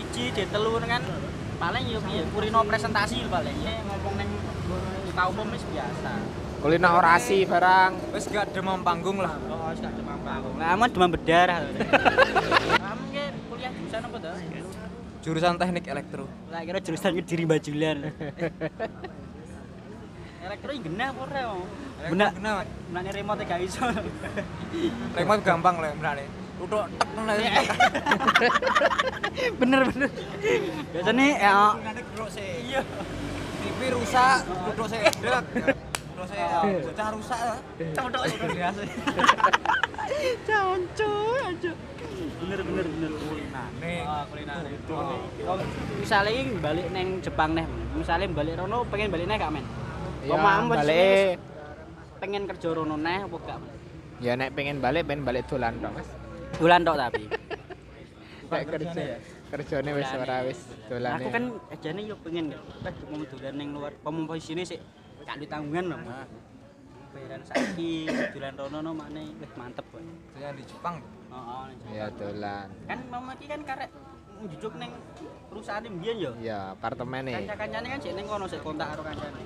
S1 0.00 0.16
D3 0.32 0.56
kan 0.88 1.02
paling 1.62 1.84
yo 1.86 2.02
piye 2.02 2.26
kurino 2.34 2.66
presentasi 2.66 3.22
paling. 3.30 3.54
Ya 3.62 3.78
ngomong 3.86 4.14
ning 4.18 4.30
muka 5.06 5.22
umum 5.30 5.46
wis 5.54 5.62
biasa. 5.70 6.12
Kulino 6.58 6.90
orasi 6.98 7.46
barang. 7.46 7.92
Wis 8.10 8.26
gak 8.26 8.50
demam 8.50 8.82
panggung 8.82 9.22
lah. 9.22 9.38
Oh, 9.46 9.70
wis 9.70 9.78
gak 9.78 9.94
demam 9.94 10.18
panggung. 10.26 10.58
Lah 10.58 10.74
aman 10.74 10.90
demam 10.90 11.10
berdarah. 11.14 11.62
Kamu 11.62 13.04
ki 13.14 13.24
kuliah 13.46 13.70
jurusan 13.70 14.00
apa 14.02 14.16
to? 14.18 14.30
Jurusan 15.22 15.54
teknik 15.54 15.86
elektro. 15.86 16.26
Lah 16.50 16.66
kira 16.66 16.82
jurusan 16.82 17.14
Kediri 17.22 17.46
Bajulan. 17.46 18.10
Elektro 20.42 20.70
iki 20.74 20.82
genah 20.90 21.14
apa 21.14 21.20
ora? 21.30 21.42
Benar, 22.10 22.30
benane 22.90 23.10
remote 23.14 23.46
gak 23.46 23.62
iso. 23.62 23.86
Remote 25.14 25.42
gampang 25.46 25.78
lah 25.78 25.94
benerane. 25.94 26.26
Udah 26.62 26.86
tek 26.94 27.10
bener 29.60 29.80
bener. 29.90 30.10
Biasanya 30.94 31.26
ya 31.42 31.74
iya. 32.62 32.86
TV 33.62 33.94
rusak, 33.94 34.46
duduk 34.46 34.86
sih. 34.86 35.02
Dek. 35.02 35.42
Duduk 35.58 36.26
sih. 36.30 36.38
Bocah 36.86 37.10
rusak 37.18 37.40
lah. 37.42 37.58
Codok 37.98 38.22
Biasa. 38.46 38.80
Canco, 40.46 41.10
canco. 41.40 41.72
Bener 42.42 42.60
bener 42.62 42.86
bener 42.86 43.10
kuliner. 43.10 43.66
Nih. 43.82 44.06
Oh, 44.06 44.22
kuliner. 44.30 44.62
Oh, 45.46 45.58
misalnya 45.98 46.30
ini 46.30 46.54
balik 46.62 46.86
neng 46.94 47.18
Jepang 47.24 47.58
nih, 47.58 47.66
misalnya 47.96 48.28
balik 48.30 48.54
rono 48.60 48.84
pengen 48.86 49.10
balik 49.10 49.26
neh 49.26 49.38
gak 49.40 49.50
men? 49.50 49.66
Ya 50.22 50.38
balik 50.38 51.42
pengen 52.22 52.46
kerja 52.46 52.70
rono 52.70 52.94
neh 52.94 53.26
apa 53.26 53.34
gak? 53.42 53.58
ya 54.22 54.38
nek 54.38 54.54
pengen 54.54 54.78
balik 54.78 55.10
pengen 55.10 55.26
balik 55.26 55.50
dolan 55.50 55.74
tok 55.82 55.98
Mas. 55.98 56.21
Bulan 56.60 56.80
tok 56.84 56.96
tapi. 56.98 57.24
Nek 58.52 58.68
kerja 58.68 59.04
kerjane 59.52 59.90
wis 59.96 60.10
ora 60.12 60.36
wis 60.44 60.60
dolan. 60.88 61.16
Aku 61.16 61.28
kan 61.32 61.44
ajane 61.72 62.00
yo 62.04 62.16
pengen 62.20 62.52
eh 62.52 62.60
mau 63.08 63.24
dolan 63.24 63.54
ning 63.56 63.68
luar 63.72 63.92
posisine 64.00 64.62
sik 64.64 64.80
gak 65.24 65.36
duwe 65.40 65.48
tanggungan 65.48 65.84
lho. 65.92 65.96
Mas. 66.04 66.28
Bayaran 67.12 67.40
saiki 67.48 68.08
dolan 68.36 68.54
rono 68.60 68.78
no 68.84 68.90
makne 68.92 69.22
wis 69.40 69.52
mantep 69.56 69.84
kok. 69.88 70.00
Yang 70.36 70.52
di 70.60 70.64
Jepang. 70.68 70.96
Heeh. 71.32 71.64
ya 71.96 72.06
dolan. 72.12 72.66
Kan 72.84 72.98
mama 73.08 73.32
iki 73.40 73.46
kan 73.48 73.60
karek 73.64 73.90
njujuk 74.44 74.72
ning 74.76 74.90
perusahaan 75.48 75.84
mbiyen 75.88 76.16
yo. 76.20 76.32
Ya 76.40 76.76
apartemene. 76.76 77.32
Kanca-kancane 77.32 77.86
kan 77.88 78.00
sik 78.04 78.12
ning 78.12 78.26
kono 78.28 78.44
sik 78.44 78.60
kontak 78.60 78.92
karo 78.92 79.02
kancane. 79.04 79.44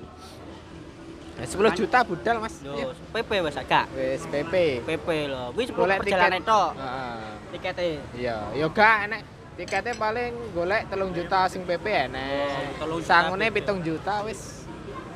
Ya, 1.36 1.44
10 1.44 1.76
juta 1.76 1.98
budal 2.00 2.36
Mas. 2.40 2.56
Ya. 2.64 2.72
Yo 2.72 2.88
PP 3.12 3.30
wis 3.44 3.56
agak. 3.60 3.84
Wis 3.92 4.24
PP. 4.24 4.54
PP 4.88 5.08
lho. 5.28 5.52
Wis 5.52 5.68
Golek 5.68 6.00
perjalanan 6.00 6.40
tiket. 6.40 6.48
tok. 6.48 6.70
Heeh. 6.80 7.20
Tikete. 7.52 7.88
Iya, 8.16 8.36
yo 8.56 8.66
gak 8.72 8.96
enek 9.08 9.20
tiketnya 9.56 9.92
paling 9.96 10.32
golek 10.52 10.88
telung 10.88 11.12
juta 11.12 11.48
sing 11.48 11.64
PP 11.68 11.86
enek. 12.08 12.48
Oh, 12.48 12.72
telung 12.80 13.00
juta 13.04 13.08
Sangune 13.08 13.46
pitung 13.52 13.84
juta 13.84 14.24
wis 14.24 14.64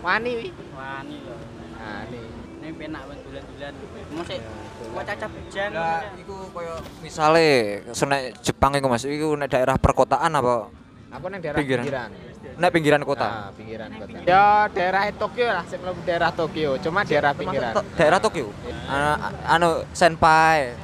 wani 0.04 0.30
wi. 0.36 0.48
Wani 0.76 1.16
lho. 1.24 1.36
Wani. 1.80 2.20
Ning 2.60 2.72
penak 2.76 3.02
wis 3.08 3.18
dolan-dolan. 3.24 3.72
Mosik 4.12 4.38
kok 4.80 5.04
caca 5.06 5.26
bujang. 5.32 5.70
Lah 5.72 6.04
iku 6.20 6.36
koyo 6.52 6.74
misale 7.00 7.80
senek 7.96 8.36
Jepang 8.44 8.76
iku 8.76 8.92
Mas, 8.92 9.08
iku 9.08 9.32
nek 9.40 9.48
daerah 9.48 9.80
perkotaan 9.80 10.36
apa 10.36 10.68
Aku 11.10 11.26
nang 11.26 11.42
daerah 11.42 11.58
Pinggiran. 11.58 11.82
pinggiran. 11.82 12.10
nek 12.54 12.70
pinggiran 12.70 13.02
kota? 13.02 13.26
Ah, 13.26 13.48
pinggiran 13.50 13.90
kota. 13.92 14.18
Ya 14.22 14.70
daerah 14.70 15.02
Tokyo 15.10 15.46
lah, 15.50 15.64
mlebu 15.66 16.00
daerah 16.06 16.30
Tokyo, 16.30 16.70
cuma 16.78 17.02
daerah 17.02 17.32
pinggiran. 17.34 17.72
To- 17.74 17.86
daerah 17.98 18.18
Tokyo. 18.22 18.46
Anu, 18.86 19.10
anu 19.44 19.70
senpai. 19.90 20.78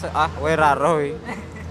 Se- 0.00 0.12
Ah, 0.14 0.30
wera 0.40 0.72
roy. 0.72 1.12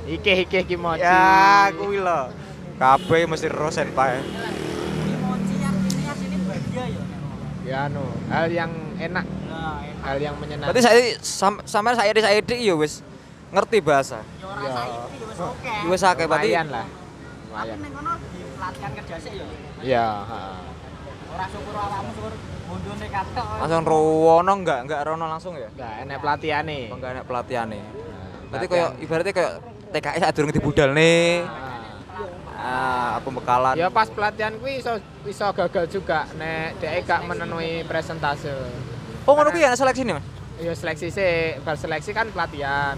Ike 0.05 0.45
ike 0.45 0.59
kimochi. 0.67 1.01
Ya, 1.01 1.71
kuwi 1.73 1.97
lho. 1.97 2.29
Kabeh 2.77 3.25
mesti 3.25 3.47
ro 3.49 3.73
senpai. 3.73 4.21
Mochi 4.21 5.55
artinya 5.57 6.13
sini 6.13 6.37
bahagia 6.45 6.83
ya. 6.93 7.01
Ya 7.65 7.77
anu, 7.89 8.05
hal 8.29 8.47
yang 8.47 8.71
enak, 8.95 9.25
Nah, 9.49 9.81
hal 10.05 10.17
yang 10.21 10.35
menyenangkan. 10.37 10.69
Berarti 10.69 10.81
saya 10.85 10.99
sam, 11.19 11.57
sampean 11.65 11.97
saya 11.97 12.13
di 12.13 12.21
saya 12.21 12.37
ya 12.39 12.75
wis 12.77 13.01
ngerti 13.49 13.81
bahasa. 13.81 14.21
yo 14.37 14.45
ora 14.45 14.61
saiki 14.69 15.19
wis 15.25 15.39
oke. 15.41 15.73
Wis 15.89 16.01
akeh 16.05 16.25
berarti. 16.29 16.51
lumayan 16.53 16.67
lah. 16.69 17.06
Tapi 17.57 17.73
Lumayan. 17.73 17.77
ning 17.81 17.93
kono 17.97 18.11
pelatihan 18.53 18.91
kerja 18.93 19.15
sik 19.17 19.33
yo. 19.33 19.45
Iya, 19.81 20.07
heeh. 20.29 20.57
Ora 21.33 21.45
syukur 21.49 21.73
awakmu 21.73 22.11
syukur 22.13 22.33
bondone 22.69 23.07
katok. 23.09 23.47
Langsung 23.65 23.83
rono 23.89 24.53
enggak 24.61 24.79
enggak 24.85 25.01
rono 25.09 25.25
langsung 25.25 25.53
ya? 25.57 25.69
Enggak 25.73 25.93
enak 26.05 26.17
pelatihannya. 26.21 26.79
Apa 26.85 26.95
enggak 27.01 27.11
enak 27.17 27.25
pelatihane. 27.25 27.79
Nah, 27.81 28.47
Berarti 28.53 28.65
koyo 28.69 28.87
ibaratnya 29.01 29.33
koyo 29.33 29.49
TKS 29.89 30.19
sak 30.21 30.31
durung 30.37 30.53
dibudal 30.53 30.89
nih. 30.93 31.41
Ah. 31.49 31.65
Ah, 32.57 33.15
pembekalan. 33.25 33.73
Ya 33.73 33.89
pas 33.89 34.09
pelatihan 34.09 34.53
kuwi 34.61 34.81
iso 34.81 35.01
iso 35.25 35.45
gagal 35.53 35.85
juga 35.89 36.29
nek 36.37 36.77
dhek 36.77 37.05
gak 37.09 37.21
memenuhi 37.25 37.85
presentase. 37.89 38.53
Oh, 39.25 39.33
ngono 39.33 39.49
kuwi 39.49 39.65
ya 39.65 39.73
seleksi 39.73 40.05
nih, 40.05 40.13
Mas. 40.17 40.25
Ya 40.57 40.73
seleksi 40.73 41.07
sih, 41.13 41.57
bar 41.61 41.77
seleksi 41.77 42.13
kan 42.13 42.29
pelatihan. 42.33 42.97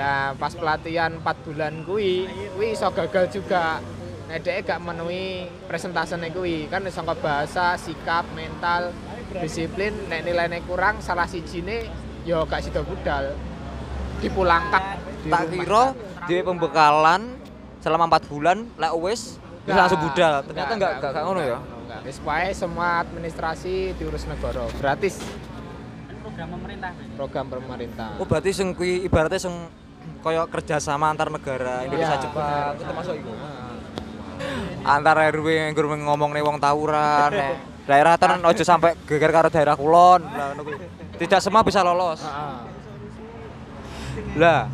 Nah, 0.00 0.32
pas 0.32 0.56
pelatihan 0.56 1.12
4 1.12 1.44
bulan 1.44 1.84
kuwi, 1.84 2.24
kuwi 2.56 2.72
iso 2.72 2.88
gagal 2.88 3.28
juga. 3.28 3.84
Nek 4.32 4.40
dhek 4.40 4.64
gak 4.64 4.80
memenuhi 4.80 5.44
presentasene 5.68 6.32
kuwi, 6.32 6.72
kan 6.72 6.80
iso 6.88 7.04
bahasa, 7.04 7.76
sikap, 7.76 8.24
mental, 8.32 8.96
disiplin, 9.36 9.92
nek 10.08 10.24
nilainya 10.24 10.64
kurang 10.64 11.04
salah 11.04 11.28
sijine 11.28 11.84
ya 12.24 12.40
gak 12.48 12.64
sida 12.64 12.80
budal. 12.80 13.36
Dipulangkan. 14.24 15.04
di 15.20 15.28
Tak 15.28 15.52
kira 15.52 15.92
dhewe 16.24 16.42
pembekalan 16.48 17.36
selama 17.84 18.08
4 18.08 18.32
bulan 18.32 18.64
lek 18.80 18.92
wis 19.04 19.36
Nggak, 19.68 19.76
langsung 19.76 20.00
budal. 20.00 20.32
Ternyata 20.48 20.72
enggak 20.80 20.92
enggak 20.96 21.10
enggak 21.12 21.24
ngono 21.28 21.40
ya. 21.44 21.58
Enggak. 21.60 22.00
Wis 22.08 22.18
wae 22.24 22.48
semua 22.56 23.04
administrasi 23.04 24.00
diurus 24.00 24.24
negara, 24.24 24.64
gratis 24.80 25.20
program 26.40 26.56
pemerintah. 26.56 26.90
Program 27.20 27.46
pemerintah. 27.52 28.08
Oh, 28.16 28.24
berarti 28.24 28.50
sing 28.56 28.72
kuwi 28.72 29.04
ibaratnya 29.04 29.36
sing 29.36 29.52
koyo 30.20 30.44
kerjasama 30.52 31.10
antar 31.12 31.32
negara 31.32 31.84
Indonesia 31.88 32.16
Iya, 32.16 32.22
Jepang 32.22 32.46
itu 32.76 32.84
termasuk 32.84 33.14
iku. 33.16 33.32
Heeh. 33.32 34.84
Antar 34.84 35.16
RW 35.32 35.46
yang 35.48 35.72
ngomong 35.76 36.32
nih 36.32 36.42
wong 36.44 36.56
tawuran 36.56 37.30
nek 37.32 37.56
daerah 37.84 38.14
ten 38.16 38.40
ojo 38.40 38.62
sampai 38.64 38.96
geger 39.04 39.32
karo 39.32 39.48
daerah 39.52 39.76
kulon. 39.76 40.24
Tidak 41.20 41.40
semua 41.40 41.60
bisa 41.60 41.84
lolos. 41.84 42.24
Lah 44.36 44.68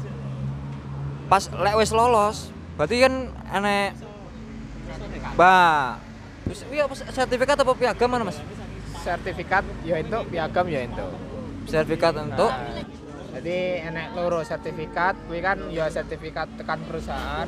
pas 1.26 1.42
lek 1.50 1.74
wis 1.74 1.90
lolos, 1.90 2.54
berarti 2.78 3.02
kan 3.02 3.14
enek 3.50 3.98
Ba. 5.34 5.98
Wis 6.46 6.62
kuwi 6.62 6.78
apa 6.78 6.94
sertifikat 6.94 7.58
apa 7.58 7.72
piagam 7.74 8.08
mana, 8.08 8.30
Mas? 8.30 8.38
Sertifikat 9.02 9.66
ya 9.82 9.98
itu, 9.98 10.18
piagam 10.30 10.66
ya 10.70 10.80
itu. 10.86 11.06
Sertifikat 11.66 12.14
untuk 12.22 12.48
Nah, 12.48 12.86
jadi 13.36 13.84
enek 13.92 14.16
loro 14.16 14.40
sertifikat, 14.40 15.12
kuwi 15.28 15.44
kan 15.44 15.60
ya 15.68 15.92
sertifikat 15.92 16.48
tekan 16.56 16.80
perusahaan. 16.88 17.44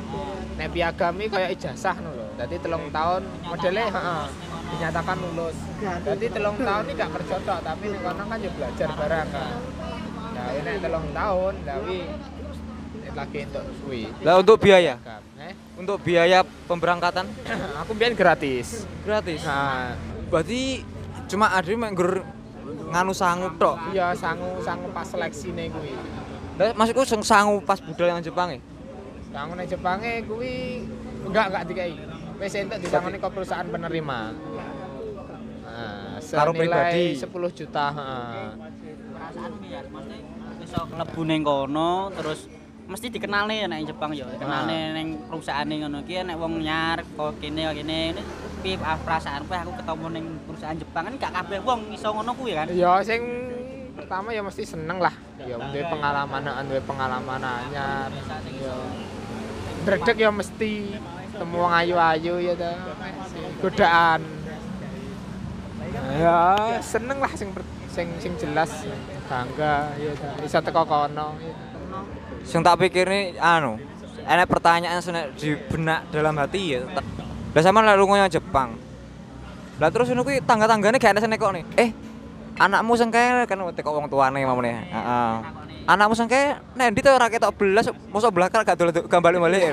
Nek 0.61 0.69
piagam 0.69 1.17
iki 1.17 1.33
kaya 1.33 1.49
ijazah 1.49 1.97
ngono 1.97 2.13
lho. 2.13 2.27
Dadi 2.37 2.57
telung 2.61 2.93
tahun 2.93 3.25
modele 3.49 3.85
heeh 3.89 4.25
dinyatakan 4.69 5.17
lulus. 5.17 5.57
Dadi 5.81 6.27
telung 6.29 6.61
tahun 6.61 6.85
ini 6.85 6.93
gak 6.93 7.11
kerja 7.17 7.37
tok, 7.41 7.61
tapi 7.65 7.85
ning 7.89 8.01
kono 8.05 8.23
kan 8.29 8.37
ya 8.37 8.51
belajar 8.53 8.89
bareng 8.93 9.29
kan. 9.33 9.53
Nah, 10.37 10.49
nek 10.61 10.77
telung 10.85 11.09
tahun, 11.17 11.55
tapi 11.65 11.97
lagi 13.17 13.39
untuk 13.49 13.65
kuwi. 13.81 14.03
Lah 14.21 14.35
untuk 14.45 14.57
biaya, 14.61 14.95
eh? 15.41 15.55
untuk 15.81 15.99
biaya 16.05 16.45
pemberangkatan 16.69 17.27
Aku 17.83 17.97
biyen 17.97 18.13
gratis. 18.13 18.85
gratis. 19.09 19.41
Nah, 19.43 19.97
Berarti 20.29 20.85
cuma 21.25 21.49
ada 21.49 21.65
yang 21.65 21.89
nggur 21.89 22.21
nganu 22.69 23.13
sangu 23.13 23.49
tok. 23.57 23.77
iya 23.91 24.13
sangu 24.13 24.61
sangu 24.61 24.89
pas 24.91 25.07
seleksine 25.07 25.69
kuwi. 25.69 25.93
Lah 26.59 26.75
maksudku 26.75 27.03
sing 27.05 27.21
sangu 27.23 27.63
pas 27.63 27.79
budal 27.79 28.11
yang 28.11 28.21
Jepang 28.21 28.51
e. 28.51 28.59
Sangu 29.29 29.53
nang 29.55 29.69
Jepange 29.69 30.25
kuwi 30.25 30.83
enggak 31.23 31.53
enggak 31.53 31.65
dikai 31.69 31.93
wis 32.39 32.55
entuk 32.55 32.79
disangoni 32.81 33.19
ke 33.19 33.29
perusahaan 33.29 33.67
penerima 33.67 34.21
nah, 35.63 36.17
Karo 36.19 36.51
pribadi. 36.55 37.13
senilai 37.19 37.51
10 37.53 37.59
juta 37.59 37.85
heeh. 37.93 38.49
perasaan 39.13 39.53
ya 39.67 39.81
maksudnya 39.91 40.19
iso 40.65 40.81
klebu 40.87 41.21
ning 41.27 41.43
kono 41.43 42.09
terus 42.15 42.47
mesti 42.89 43.07
dikenal 43.13 43.45
nih 43.47 43.69
nek 43.69 43.85
Jepang 43.85 44.17
ya 44.17 44.25
dikenal 44.27 44.65
Ah. 44.65 44.95
ning 44.97 45.09
perusahaan 45.29 45.69
ngono 45.69 46.01
ki 46.03 46.25
nek 46.25 46.37
wong 46.39 46.63
nyar 46.63 47.05
kok 47.05 47.37
kene 47.37 47.69
kok 47.69 47.77
kene 47.77 47.99
ini 48.17 48.23
piye 48.59 48.77
ah, 48.83 48.99
perasaan 48.99 49.43
kowe 49.47 49.57
aku 49.57 49.73
ketemu 49.79 50.07
ning 50.15 50.27
perusahaan 50.47 50.77
Jepang 50.77 51.05
kan 51.07 51.15
gak 51.19 51.33
kabeh 51.33 51.59
wong 51.63 51.81
iso 51.95 52.09
ngono 52.11 52.33
kuwi 52.35 52.53
kan? 52.59 52.67
Ya 52.75 52.99
sing 53.07 53.23
pertama 53.95 54.31
ya 54.31 54.43
mesti 54.43 54.63
seneng 54.63 54.99
lah. 54.99 55.15
Ya 55.43 55.57
duwe 55.59 55.83
pengalaman 55.87 56.43
duwe 56.67 56.83
pengalaman 56.83 57.43
anyar 57.43 58.11
ya 58.11 58.75
dredeg 59.87 60.17
ya 60.21 60.31
mesti 60.35 60.99
temu 61.33 61.55
wong 61.65 61.73
ayu-ayu 61.73 62.35
ya 62.43 62.55
ta. 62.59 62.73
Godaan. 63.63 64.21
Ya 66.19 66.39
seneng 66.83 67.19
lah 67.23 67.33
sing 67.35 67.49
sing 67.89 68.07
sing 68.21 68.33
jelas. 68.37 68.71
Bangga 69.31 69.95
ya 69.97 70.13
ta. 70.19 70.31
Bisa 70.43 70.59
teko 70.61 70.83
kono 70.85 71.39
ya. 71.41 71.55
Sing 72.45 72.61
tak 72.65 72.81
pikir 72.81 73.05
nih 73.09 73.37
anu, 73.41 73.77
enak 74.25 74.49
pertanyaan 74.49 75.05
sing 75.05 75.17
di 75.37 75.53
benak 75.69 76.09
dalam 76.09 76.37
hati 76.37 76.77
ya. 76.77 76.81
Lah 77.55 77.63
sama 77.65 77.81
lah 77.81 77.97
lunga 77.97 78.29
Jepang. 78.29 78.77
Lah 79.79 79.89
terus 79.95 80.11
ngono 80.11 80.27
kuwi 80.27 80.43
tangga-tanggane 80.43 80.99
gak 80.99 81.17
ana 81.17 81.21
sing 81.23 81.31
nekok 81.31 81.53
nih. 81.55 81.65
Eh, 81.79 81.91
anakmu 82.59 82.99
sing 82.99 83.09
kae 83.09 83.47
kan 83.47 83.63
tekok 83.73 83.95
wong 83.95 84.07
tuane 84.11 84.43
mamane. 84.43 84.73
Heeh. 84.91 85.33
Anakmu 85.89 86.15
sing 86.19 86.27
kae 86.29 86.59
nek 86.77 86.93
ndi 86.93 87.01
to 87.01 87.11
ora 87.15 87.31
ketok 87.31 87.55
belas 87.55 87.87
mosok 88.11 88.35
belakang 88.35 88.67
gak 88.67 88.77
dolan 88.77 88.93
gak 89.07 89.23
balik-balik 89.23 89.61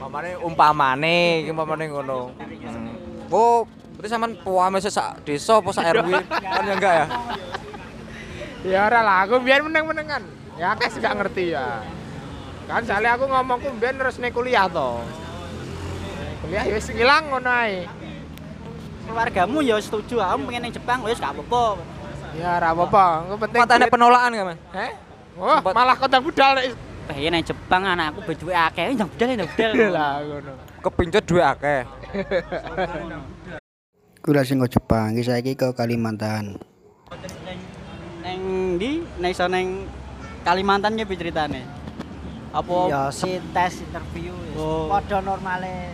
Mamane 0.00 0.38
umpamane, 0.40 1.44
iki 1.44 1.50
umpamane 1.50 1.84
ngono. 1.90 2.32
Hmm. 2.38 3.32
Oh, 3.32 3.64
berarti 3.96 4.08
sampean 4.12 4.36
puame 4.40 4.78
sak 4.80 5.24
desa 5.24 5.58
apa 5.58 5.70
sak 5.72 5.88
RW? 5.90 6.10
Kan 6.28 6.62
ya 6.68 6.74
enggak 6.76 6.94
ya? 6.94 7.06
ya 8.62 8.86
ora 8.86 9.00
lah 9.02 9.16
aku 9.26 9.42
biar 9.42 9.60
meneng-menengan 9.66 10.22
ya 10.54 10.74
akeh 10.78 10.88
sih 10.90 11.02
gak 11.02 11.18
ngerti 11.18 11.54
ya 11.54 11.82
kan 12.70 12.86
soalnya 12.86 13.18
aku 13.18 13.26
ngomongku 13.26 13.74
biar 13.82 13.98
terus 13.98 14.22
nih 14.22 14.30
kuliah 14.30 14.70
to 14.70 15.02
kuliah 16.42 16.62
ya 16.66 16.74
wis 16.74 16.86
ngilang 16.90 17.22
ngono 17.30 17.48
ae 17.48 17.86
keluargamu 19.06 19.58
ya 19.62 19.76
setuju 19.78 20.18
aku 20.18 20.50
pengen 20.50 20.60
ning 20.66 20.72
Jepang 20.74 20.98
wis 21.02 21.16
gak 21.16 21.32
apa-apa 21.32 21.80
ya 22.34 22.48
ora 22.58 22.68
apa-apa 22.74 23.04
aku 23.28 23.34
penting 23.46 23.60
duit. 23.62 23.90
penolakan 23.90 24.30
kan, 24.32 24.44
Mas? 24.50 24.58
Heh? 24.72 24.92
Wah, 25.32 25.58
Sempat- 25.60 25.74
malah 25.76 25.96
kota 25.96 26.16
budal 26.18 26.50
nek 26.56 26.64
pengen 27.06 27.30
ning 27.32 27.44
Jepang 27.44 27.82
anakku 27.84 28.20
beduwe 28.24 28.52
akeh 28.52 28.84
ndang 28.92 29.08
budal 29.08 29.26
ndang 29.32 29.50
budal 29.52 29.70
lah 29.96 30.12
ngono. 30.20 30.52
Kepincut 30.82 31.24
duwe 31.28 31.42
akeh. 31.44 31.80
Kula 34.22 34.42
sing 34.46 34.58
Jepang, 34.62 35.14
iki 35.14 35.26
saiki 35.26 35.52
ke 35.54 35.74
Kalimantan. 35.74 36.58
neng 38.22 38.42
di 38.78 39.02
neng 39.18 39.30
iso 39.34 39.50
neng 39.50 39.82
Kalimantan 40.46 40.94
ya 40.94 41.02
ceritane 41.02 41.66
apa 42.54 42.74
Ya 42.86 43.02
si 43.10 43.42
tes 43.50 43.82
interview. 43.82 44.30
Oh. 44.54 44.86
Padha 44.86 45.18
normale. 45.18 45.90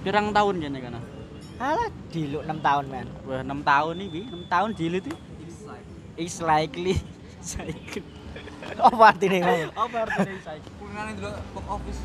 Pirang 0.00 0.30
tahun 0.30 0.54
jane 0.60 0.78
kana 0.80 1.00
Alah 1.58 1.90
diluk 2.14 2.46
6 2.46 2.62
tahun 2.62 2.84
men. 2.86 3.06
wah 3.26 3.42
6 3.42 3.50
tahun 3.66 3.94
iki 4.06 4.22
6 4.30 4.46
tahun 4.46 4.70
dilut 4.78 5.04
iki 5.04 5.18
is 6.18 6.38
likely 6.38 6.94
cycle 7.42 8.06
Apa 8.78 9.04
artine 9.10 9.42
ngono? 9.42 9.70
apa 9.74 9.96
artinya 10.06 10.38
cycle 10.44 10.72
Kulingane 10.78 11.10
dulu 11.18 11.30
box 11.54 11.64
office. 11.66 12.00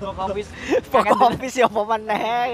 Box 0.00 0.16
office 0.26 0.50
Pokok 0.92 1.18
office 1.32 1.56
ya 1.56 1.66
apa 1.68 1.80
meneh. 1.86 2.48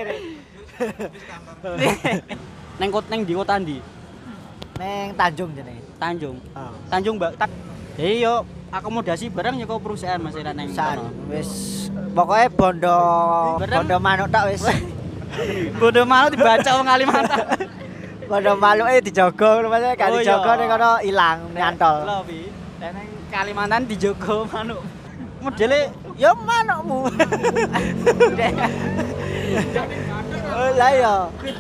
neng 2.78 2.90
kot 2.92 3.06
neng 3.08 3.24
di 3.24 3.32
kota 3.32 3.56
ndi 3.56 3.80
Neng 4.76 5.16
Tanjung 5.16 5.50
jane. 5.56 5.80
Tanjung 5.96 6.36
Oh. 6.52 6.72
Tanjung 6.92 7.16
Mbak 7.16 7.32
tak 7.40 7.50
Iya 7.96 8.12
yo 8.20 8.34
akomodasi 8.68 9.32
barang 9.32 9.56
ya 9.56 9.64
kok 9.64 9.80
perusahaan 9.80 10.20
Mas 10.20 10.36
Ira 10.36 10.52
neng 10.52 10.68
wis 11.32 11.85
pokoke 12.14 12.46
bondo 12.54 12.96
Bareng. 13.60 13.76
bondo 13.82 13.96
manuk 14.00 14.28
tok 14.32 14.44
wis. 14.50 14.62
Bodoh 15.80 16.08
malu 16.08 16.32
dibaca 16.32 16.70
wong 16.80 16.88
Kalimantan. 16.88 17.44
bondo 18.30 18.52
manuke 18.56 19.04
dijogo 19.04 19.48
ngono 19.60 19.68
maksudnya 19.68 19.94
gak 19.94 20.08
Oh, 20.08 20.14
dijogo 20.18 20.50
ning 20.56 20.68
kono 20.72 20.90
ilang 21.04 21.38
nyantol. 21.52 21.96
Lho, 22.08 22.18
Bi. 22.24 22.40
Dan 22.80 22.90
neng 22.96 23.08
Kalimantan 23.28 23.82
dijogo 23.84 24.48
manuk. 24.48 24.80
Modele 25.44 25.92
Ya 26.16 26.32
manukmu. 26.32 27.12
Oh 30.56 30.68
lah 30.80 30.90
ya. 30.96 31.14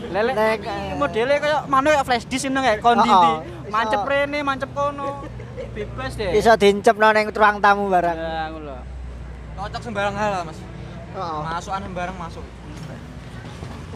lele 0.08 0.32
eh, 0.32 0.56
modele 0.96 1.34
kayak 1.36 1.68
manuk 1.68 1.92
kayak 1.92 2.06
flash 2.08 2.24
disk 2.24 2.48
ngono 2.48 2.64
kayak 2.64 2.80
kondi 2.80 3.10
Oh, 3.12 3.20
oh. 3.20 3.38
Mancep 3.68 4.00
rene, 4.08 4.40
mancep 4.40 4.70
kono. 4.72 5.20
Bebas 5.76 6.16
deh. 6.16 6.32
Iso 6.32 6.56
dincepno 6.56 7.12
ning 7.12 7.28
ruang 7.28 7.60
tamu 7.60 7.92
barang. 7.92 8.16
Ya, 8.16 8.48
ngono 8.48 8.64
lho. 8.64 8.76
Cocok 9.56 9.80
sembarang 9.82 10.14
hal 10.14 10.30
lah, 10.30 10.42
Mas. 10.44 10.58
Heeh. 11.16 11.38
Masukan 11.48 11.80
sembarang 11.88 12.16
masuk. 12.16 12.44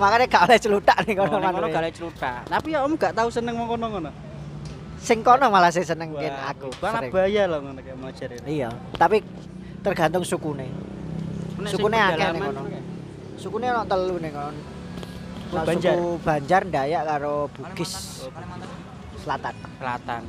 Makanya 0.00 0.26
gak 0.32 0.42
oleh 0.48 0.56
celutak 0.56 0.96
nih 1.04 1.12
Kono 1.12 1.28
kono 1.28 1.44
kono 1.44 1.56
manuke. 1.60 1.76
gale 1.76 1.90
celutak. 1.92 2.40
Tapi 2.48 2.68
ya 2.72 2.80
om 2.80 2.96
gak 2.96 3.12
tahu 3.12 3.28
seneng 3.28 3.52
wong 3.60 3.68
kono 3.68 3.86
ngono. 3.92 4.10
Sing 4.96 5.20
kono 5.20 5.52
malah 5.52 5.68
sing 5.68 5.84
seneng 5.84 6.16
Wah, 6.16 6.24
aku. 6.48 6.72
Sering. 6.80 7.12
bahaya 7.12 7.44
loh 7.44 7.60
ngono 7.60 7.80
kayak 7.84 7.98
mau 8.00 8.08
cari. 8.08 8.36
Iya, 8.48 8.72
tapi 8.96 9.20
tergantung 9.84 10.24
sukune. 10.24 10.72
Sukune 11.68 12.00
akeh 12.00 12.32
ning 12.32 12.42
kono. 12.48 12.60
Sukune 13.36 13.66
ono 13.68 13.82
telu 13.84 14.16
ning 14.16 14.32
kono. 14.32 14.60
Oh, 15.50 15.58
Ono 15.60 15.66
Banjar. 15.68 15.92
Suku 15.92 16.08
Banjar, 16.24 16.62
Dayak 16.64 17.02
karo 17.04 17.36
Bugis. 17.52 17.92
Selatan. 19.20 19.54
Selatan. 19.76 20.22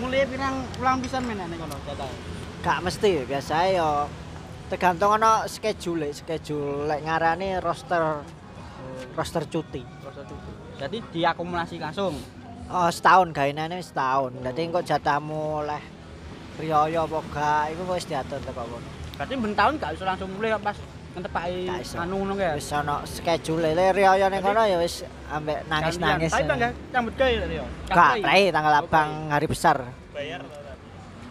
Mulai 0.00 0.24
pirang 0.24 0.56
ulang 0.80 0.96
pisan 1.04 1.22
meneh 1.28 1.44
kono 1.52 1.76
jatah. 1.84 2.08
Gak 2.58 2.82
mesti 2.82 3.22
biasa 3.22 3.70
yo 3.70 4.10
tergantung 4.66 5.14
ono 5.14 5.46
schedule, 5.46 6.10
schedule 6.10 6.90
lek 6.90 7.06
ngarani 7.06 7.62
roster 7.62 8.20
roster 9.14 9.46
cuti. 9.46 9.82
Jadi 10.78 10.98
diakumulasi 11.14 11.78
langsung. 11.78 12.18
Oh, 12.68 12.90
setahun 12.90 13.32
gaenane 13.32 13.78
wis 13.78 13.94
setahun. 13.94 14.42
Dadi 14.42 14.60
engko 14.66 14.82
jatahmu 14.82 15.64
oleh 15.64 15.82
riyo 16.58 16.84
apa 16.84 17.18
gak 17.30 17.64
iku 17.72 17.82
wis 17.94 18.04
diatur 18.10 18.42
teko 18.42 18.66
kono. 18.66 18.88
Berarti 19.14 19.34
ben 19.38 19.54
tahun 19.54 19.74
gak 19.78 19.90
bisa 19.94 20.04
langsung 20.04 20.28
mulai 20.34 20.58
pas 20.58 20.76
iso. 21.80 21.96
anu 21.96 22.14
ngono 22.26 22.34
ya. 22.36 22.58
Wis 22.58 22.68
ono 22.74 23.06
schedule 23.06 23.70
le 23.72 23.94
riyo 23.94 24.26
ning 24.28 24.42
kono 24.42 24.66
ya 24.66 24.76
wis 24.82 25.06
ambek 25.30 25.62
nangis-nangis. 25.70 26.34
Tapi 26.34 26.44
bangga 26.44 26.68
nyambut 26.90 27.14
gawe 27.14 27.34
tadi 27.46 27.54
yo. 27.54 27.64
Gak, 27.86 28.14
tanggal 28.50 28.74
abang 28.82 29.10
hari 29.30 29.46
besar. 29.46 29.78
Bayar 30.10 30.42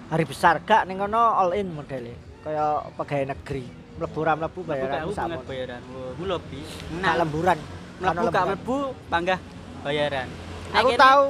Hari 0.07 0.23
besar 0.23 0.63
gak 0.63 0.87
ning 0.87 1.03
kono 1.03 1.19
all 1.35 1.51
in 1.51 1.67
modele. 1.67 2.15
Kaya 2.39 2.79
pegawai 2.95 3.35
negeri. 3.35 3.67
Mlebu 3.99 4.19
ra 4.23 4.33
mlebu 4.39 4.59
bayaran 4.63 5.09
banget 5.11 5.41
bayaran. 5.43 5.81
Gue 6.15 6.27
lebih. 6.31 6.63
Gak 7.03 7.15
lemburan. 7.19 7.57
Mlebu 7.99 8.25
gak 8.31 8.45
mlebu 8.47 8.77
bangga 9.11 9.35
bayaran. 9.83 10.27
Aku 10.71 10.89
tahu 10.95 11.23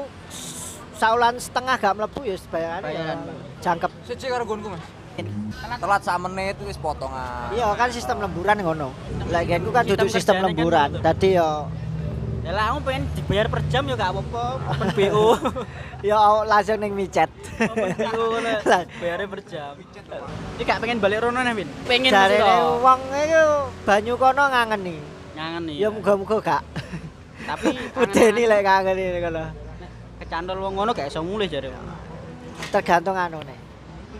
saulan 0.94 1.36
setengah 1.42 1.76
gak 1.82 1.94
mlebu 1.98 2.22
ya 2.22 2.38
ya 2.38 2.74
Bayaran. 2.86 3.18
jangkep. 3.66 3.92
Siji 4.06 4.30
karo 4.30 4.46
gonku, 4.46 4.70
Mas. 4.70 4.86
Telat 5.82 6.02
sak 6.06 6.22
menit 6.22 6.54
wis 6.62 6.78
potongan. 6.78 7.50
Iya 7.50 7.74
kan 7.74 7.90
sistem 7.90 8.22
lemburan 8.22 8.62
ngono. 8.62 8.94
Genku 9.26 9.74
kan 9.74 9.82
Sistem 9.90 10.06
dudu 10.06 10.14
sistem 10.14 10.36
kan 10.38 10.44
lemburan. 10.54 10.90
Dadi 11.02 11.34
ya 11.34 11.66
Ya 12.48 12.56
lah 12.56 12.72
aku 12.72 12.88
pengen 12.88 13.04
dibayar 13.12 13.52
per 13.52 13.60
jam 13.68 13.84
ya 13.92 14.00
gak 14.00 14.16
apa-apa. 14.16 14.44
Open 14.72 14.90
BO. 14.96 15.36
ya 16.08 16.16
langsung 16.48 16.80
ning 16.80 16.96
micet. 16.96 17.28
Open 17.60 17.92
BO 17.92 18.24
ngono. 18.40 18.52
Lah. 18.72 18.82
Bayarnya 19.04 19.28
per 19.28 19.42
jam. 19.52 19.76
Ini 20.56 20.64
gak 20.64 20.80
pengen 20.80 21.04
balik 21.04 21.28
rono 21.28 21.44
nih, 21.44 21.52
Win. 21.52 21.68
Pengen 21.84 22.08
Jarene 22.16 22.48
toh. 22.48 22.80
wong 22.80 23.04
iku 23.12 23.44
banyu 23.84 24.16
kono 24.16 24.44
ngangeni. 24.48 24.96
Ngangen 25.36 25.62
nih. 25.68 25.76
Ya 25.76 25.88
muga-muga 25.92 26.36
gak. 26.40 26.64
Tapi 27.44 27.68
Udeni 28.00 28.44
lek 28.48 28.64
ngangeni 28.64 29.04
kono. 29.20 29.44
kecantol 30.24 30.58
wong 30.64 30.74
ngono 30.80 30.96
gak 30.96 31.12
iso 31.12 31.20
mulih 31.28 31.52
jare. 31.52 31.68
Tergantung 32.72 33.20
anu 33.20 33.44
nih. 33.44 33.60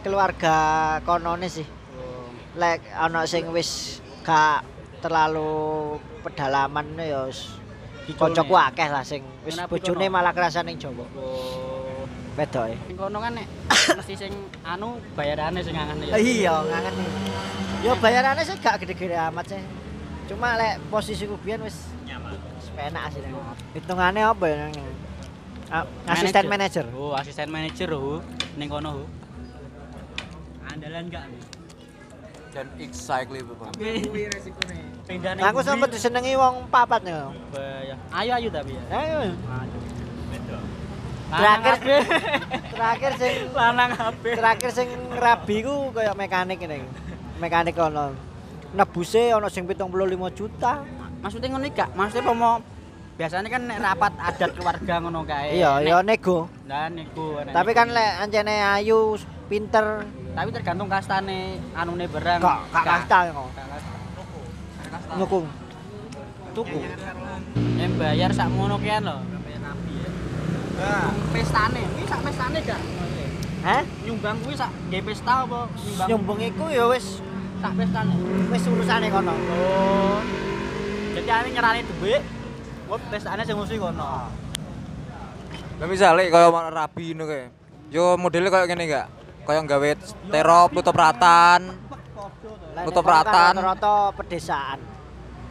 Keluarga 0.04 0.56
konone 1.08 1.48
sih. 1.48 1.64
Oh. 1.96 2.28
Lek 2.60 2.92
ana 2.92 3.24
sing 3.24 3.48
wis 3.56 4.04
gak 4.28 4.68
terlalu 5.00 5.96
pedalaman 6.28 6.92
ya 7.00 7.24
wis 7.24 7.64
kancaku 8.16 8.56
akeh 8.56 8.88
lah 8.88 9.04
sing 9.04 9.26
wis 9.44 9.60
bojone 9.68 10.08
malah 10.08 10.32
kerasa 10.32 10.64
ning 10.64 10.80
Jawa. 10.80 11.04
Oh. 11.20 12.06
Wedoke. 12.38 12.78
Ning 12.88 12.96
kono 12.96 13.18
kan 13.18 13.34
nek 13.34 13.48
mesti 13.98 14.14
sing 14.14 14.32
anu 14.62 15.02
bayarane 15.18 15.60
sing 15.66 15.74
ngangen 15.74 16.06
ya. 16.06 16.16
Iya, 16.22 16.56
ngangeni. 16.64 17.06
Yo 17.82 17.92
bayarannya 17.98 18.44
sih 18.46 18.56
gak 18.62 18.86
gede-gede 18.86 19.18
amat 19.18 19.58
sih. 19.58 19.62
Cuma 20.30 20.54
lek 20.54 20.78
posisiku 20.94 21.34
biyen 21.42 21.66
wis 21.66 21.90
Nyaman. 22.06 22.38
wis 22.62 22.70
penak 22.78 23.10
sih. 23.10 23.22
Hitungannya 23.74 24.22
apa 24.22 24.46
ya 24.46 24.56
nang 24.70 24.74
asisten 26.08 26.46
manajer. 26.46 26.86
Oh, 26.94 27.18
asisten 27.18 27.50
manajer 27.50 27.90
oh. 27.92 28.22
Ning 28.56 28.70
kono 28.70 29.04
oh. 29.04 29.08
Andalan 30.70 31.10
gak 31.10 31.26
cycle 32.94 33.38
itu 33.38 33.54
bang. 33.58 33.74
Kuwi 33.78 34.30
resikone. 34.30 34.97
Pindahane 35.08 35.40
Aku 35.40 35.64
bumi. 35.64 35.68
sempet 35.72 35.90
disenengi 35.96 36.36
wong 36.36 36.68
papat. 36.68 37.00
Bahaya. 37.08 37.96
Ayo 38.12 38.32
ayo 38.36 38.48
tapi 38.52 38.76
ya. 38.76 38.84
Ayo. 38.92 39.20
Terakhir 41.28 41.76
Terakhir 42.72 43.12
sing 43.20 43.34
lanang 43.56 43.92
HP. 43.96 44.24
terakhir 44.36 44.70
sing 44.72 44.88
rabi 45.16 45.64
ku 45.64 45.96
kayak 45.96 46.16
mekanik 46.20 46.60
ini. 46.60 46.84
Mekanik 47.40 47.80
ono. 47.80 48.12
Nebuse 48.76 49.32
ono 49.32 49.48
sing 49.48 49.64
75 49.64 49.88
juta. 50.36 50.84
Maksudnya 51.24 51.48
ngono 51.56 51.68
gak? 51.72 51.90
Maksudnya 51.96 52.32
mau 52.36 52.60
biasanya 53.18 53.50
kan 53.50 53.64
nek 53.66 53.80
rapat 53.82 54.14
adat 54.20 54.52
keluarga 54.60 54.94
ngono 55.02 55.24
kae. 55.24 55.56
Iya, 55.58 55.72
ya 55.88 55.98
nego. 56.04 56.52
Niku. 56.68 57.26
nek 57.42 57.56
Tapi 57.56 57.72
kan 57.74 57.90
lek 57.90 58.12
ancene 58.22 58.56
ayu, 58.78 59.18
pinter, 59.50 60.06
tapi 60.38 60.54
tergantung 60.54 60.86
kastane 60.86 61.58
anune 61.74 62.06
barang. 62.06 62.40
gak 62.44 62.60
gak 62.70 62.84
kasta 62.86 63.18
kok. 63.34 63.97
Nyukung. 65.18 65.46
Tuku. 66.54 66.80
Yang 67.78 67.94
bayar 68.02 68.30
sak 68.34 68.50
ngono 68.50 68.76
kian 68.82 69.06
lho. 69.06 69.18
Bayar 69.46 69.62
nabi 69.62 69.94
ya. 70.02 70.10
Nah, 70.78 71.10
Pestane, 71.34 71.82
kuwi 71.94 72.06
sak 72.06 72.22
pestane 72.22 72.60
gak? 72.62 72.82
Hah? 73.66 73.82
Nyumbang 74.06 74.38
kuwi 74.46 74.54
sak 74.54 74.70
nggih 74.90 75.02
pesta 75.02 75.44
apa 75.44 75.66
nyumbang 75.74 76.08
Nyumbung 76.08 76.40
iku 76.46 76.66
ya 76.70 76.86
wis 76.86 77.20
sak 77.58 77.74
pestane? 77.74 78.14
wis 78.54 78.64
urusane 78.70 79.08
kono. 79.10 79.34
Oh. 79.34 80.22
Jadi 81.18 81.30
ane 81.34 81.48
nyerane 81.50 81.82
dhuwit. 81.82 82.24
Wah, 82.88 83.00
pestane 83.10 83.42
sing 83.42 83.58
mesti 83.58 83.78
kono. 83.82 84.30
Lah 85.78 85.86
misale 85.86 86.30
kaya 86.34 86.50
mau 86.50 86.70
rabi 86.70 87.14
ngono 87.14 87.26
kae. 87.30 87.54
Yo 87.94 88.18
modelnya 88.18 88.50
kayak 88.50 88.70
gini 88.70 88.84
enggak? 88.90 89.08
Kayak 89.46 89.62
nggawe 89.66 89.90
terop 90.34 90.70
tutup 90.74 90.98
ratan 90.98 91.88
Kan 92.86 93.06
ratan. 93.06 93.54
Rata-rata 93.58 93.96
pedesaan. 94.14 94.80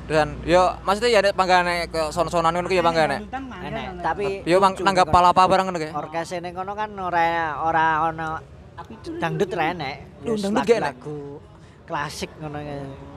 dan 0.06 0.38
yo 0.46 0.70
maksudnya 0.86 1.18
ya 1.18 1.18
nek 1.18 1.34
panggane 1.34 1.90
ke 1.90 2.14
son-sonan 2.14 2.54
ngono 2.54 2.70
ya 2.70 2.82
panggane. 2.82 3.26
Enek, 3.26 3.86
tapi 4.06 4.46
Yo 4.46 4.62
nanggap 4.62 5.10
kono. 5.10 5.14
palapa 5.18 5.42
barang 5.50 5.66
ngono 5.66 5.78
kae. 5.82 5.90
Orkes 5.90 6.30
ning 6.38 6.54
kono 6.54 6.78
kan 6.78 6.94
ora 6.94 7.58
ora 7.66 7.86
ono 8.06 8.38
dangdut 9.18 9.50
ra 9.50 9.74
enek. 9.74 10.22
Loh, 10.22 10.38
Wis 10.38 10.46
dangdut 10.46 10.62
gak 10.62 10.78
lagu 10.78 11.42
klasik 11.90 12.30
ngono. 12.38 12.62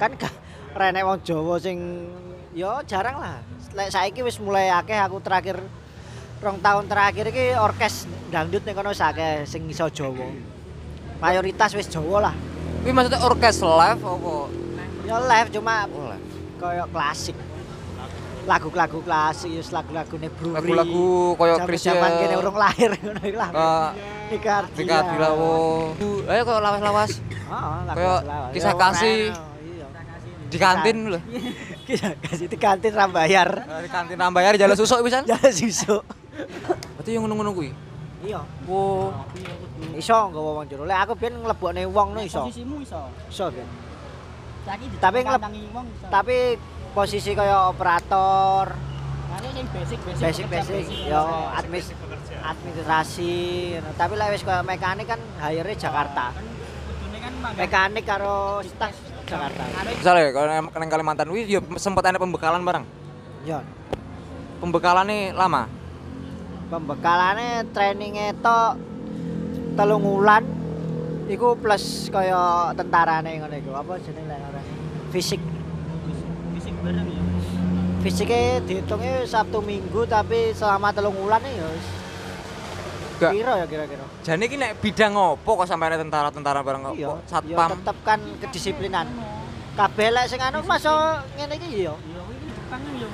Kan 0.02 0.18
gak 0.18 0.34
ora 0.74 0.90
enek 0.90 1.04
wong 1.06 1.20
Jawa 1.22 1.56
sing 1.62 1.78
yo 2.58 2.82
jarang 2.90 3.22
lah. 3.22 3.38
Lek 3.78 3.94
saiki 3.94 4.26
wis 4.26 4.42
mulai 4.42 4.74
akeh 4.74 4.98
aku 4.98 5.22
terakhir 5.22 5.62
rong 6.42 6.58
tahun 6.58 6.90
terakhir 6.90 7.30
iki 7.30 7.54
orkes 7.54 8.10
dangdut 8.34 8.66
ning 8.66 8.74
kono 8.74 8.90
wis 8.90 9.04
akeh 9.06 9.46
sing 9.46 9.70
iso 9.70 9.86
Jawa. 9.94 10.26
Mayoritas 11.22 11.78
wis 11.78 11.86
Jawa 11.86 12.34
lah. 12.34 12.36
Kuwi 12.80 12.92
maksudnya 12.92 13.20
orkes 13.22 13.58
live 13.60 14.02
apa? 14.02 14.34
Ya 15.04 15.18
live 15.20 15.50
cuma 15.52 15.76
Oh, 15.86 16.08
live. 16.08 16.26
koyo 16.58 16.86
klasik. 16.90 17.36
Lagu-lagu 18.48 18.98
klasik, 19.04 19.52
wis 19.54 19.70
lagu-lagune 19.70 20.32
Bruri. 20.32 20.56
Lagu-lagu 20.58 21.06
Zaman- 21.38 21.68
Chrisye. 21.68 21.92
Zaman 21.92 22.12
kene 22.18 22.36
urung 22.36 22.58
lahir 22.58 22.90
ngono 22.96 23.22
iki 23.22 23.38
lah. 23.38 23.50
Eh, 23.52 23.90
Nika 24.32 24.52
Ardila. 24.64 24.78
Tika 24.80 24.98
Dilawo. 25.06 25.54
Ayo 26.26 26.42
kok 26.44 26.58
lawas-lawas 26.60 27.12
Heeh, 27.20 27.78
lagu 27.84 27.98
Kayak 27.98 28.22
kisah 28.54 28.70
Ya, 28.70 28.78
kasih. 28.80 29.18
lain, 29.20 29.34
Iya. 29.60 29.86
di 30.50 30.58
kantin 30.58 30.98
lho. 31.10 31.20
Kisah 31.90 32.12
kasih 32.22 32.46
di 32.46 32.58
kantin 32.58 32.94
ra 32.94 33.06
bayar. 33.08 33.50
Eh, 33.60 33.80
Di 33.82 33.90
kantin 33.90 34.14
nambah 34.16 34.42
ya 34.42 34.50
jalan 34.56 34.78
susuk 34.78 35.02
pisan. 35.02 35.26
Ya 35.26 35.38
sisuk. 35.50 36.06
Berarti 36.96 37.10
yang 37.12 37.26
ngono-ngono 37.26 37.52
kuwi. 37.52 37.70
Iya. 38.20 38.42
Wo. 38.68 39.16
Iso 39.96 40.16
nggawa 40.28 40.50
wong 40.60 40.66
jero. 40.68 40.84
Lek 40.84 41.00
aku 41.08 41.14
biyen 41.16 41.40
nglebokne 41.40 41.88
wong 41.88 42.08
no 42.16 42.20
iso. 42.20 42.44
Posisimu 42.44 42.84
iso. 42.84 43.00
Iso 43.32 43.46
biyen. 43.48 43.70
Saiki 44.68 44.86
Tapi 45.00 45.18
wong 45.72 45.86
iso. 45.88 46.06
Tapi 46.12 46.36
posisi 46.92 47.32
kaya 47.32 47.72
operator, 47.72 48.76
Mane 49.30 49.48
sing 49.54 49.68
basic-basic. 49.72 50.20
basic-basic 50.20 50.86
yo 51.08 51.22
admis 51.56 51.94
administrasi. 52.44 53.34
ngono. 53.80 53.90
Tapi 53.96 54.14
lek 54.20 54.30
wis 54.36 54.44
kaya 54.44 54.62
mekanik 54.66 55.08
kan 55.08 55.22
hire 55.40 55.74
Jakarta. 55.80 56.36
Kudune 56.36 57.18
kan 57.24 57.34
mangga. 57.40 57.60
Mekanik 57.64 58.04
karo 58.04 58.60
staf 58.68 58.92
Jakarta. 59.30 59.64
Misalnya 59.96 60.34
kalau 60.36 60.48
nang 60.52 60.90
Kalimantan 60.92 61.32
kuwi 61.32 61.48
yo 61.48 61.64
sempet 61.80 62.04
ana 62.04 62.20
pembekalan 62.20 62.68
bareng. 62.68 62.84
Yo. 63.48 63.64
Pembekalannya 64.60 65.32
lama. 65.32 65.79
Pembekalane 66.70 67.66
trainingnya 67.74 68.32
tok 68.40 68.78
telung 69.74 70.06
wulan. 70.06 70.46
Iku 71.30 71.54
plus 71.54 72.10
kaya 72.10 72.74
tentarane 72.74 73.38
ngono 73.38 73.54
iku. 73.54 73.72
Apa 73.76 74.02
jenenge 74.02 74.30
lek 74.30 74.40
ora? 74.40 74.62
Fisik. 75.10 75.42
Fisik 76.54 76.74
bareng 76.82 77.06
ya. 77.06 77.22
fisiknya 78.00 78.64
dihitungnya 78.64 79.28
Sabtu 79.28 79.60
Minggu 79.60 80.08
tapi 80.08 80.56
selama 80.56 80.88
telung 80.96 81.20
wulan 81.20 81.44
ya 81.44 81.68
Gak. 83.20 83.36
piro 83.36 83.52
ya 83.52 83.68
kira-kira? 83.68 84.08
Jane 84.24 84.48
iki 84.48 84.56
nek 84.56 84.80
bidang 84.80 85.12
opo 85.12 85.60
kok 85.60 85.68
sampai 85.68 86.00
tentara-tentara 86.00 86.64
bareng 86.64 86.88
kok? 86.88 86.96
iya 86.96 87.12
Satpam. 87.28 87.68
ya 87.68 87.76
tetep 87.76 87.98
kan 88.08 88.20
kedisiplinan. 88.40 89.04
Kabeh 89.76 90.08
lek 90.16 90.32
sing 90.32 90.40
anu 90.40 90.64
masuk 90.64 90.96
ngene 91.36 91.60
iki 91.60 91.84
iya 91.84 91.94
Iya, 92.00 92.22
kan 92.72 92.80
ya 92.96 93.08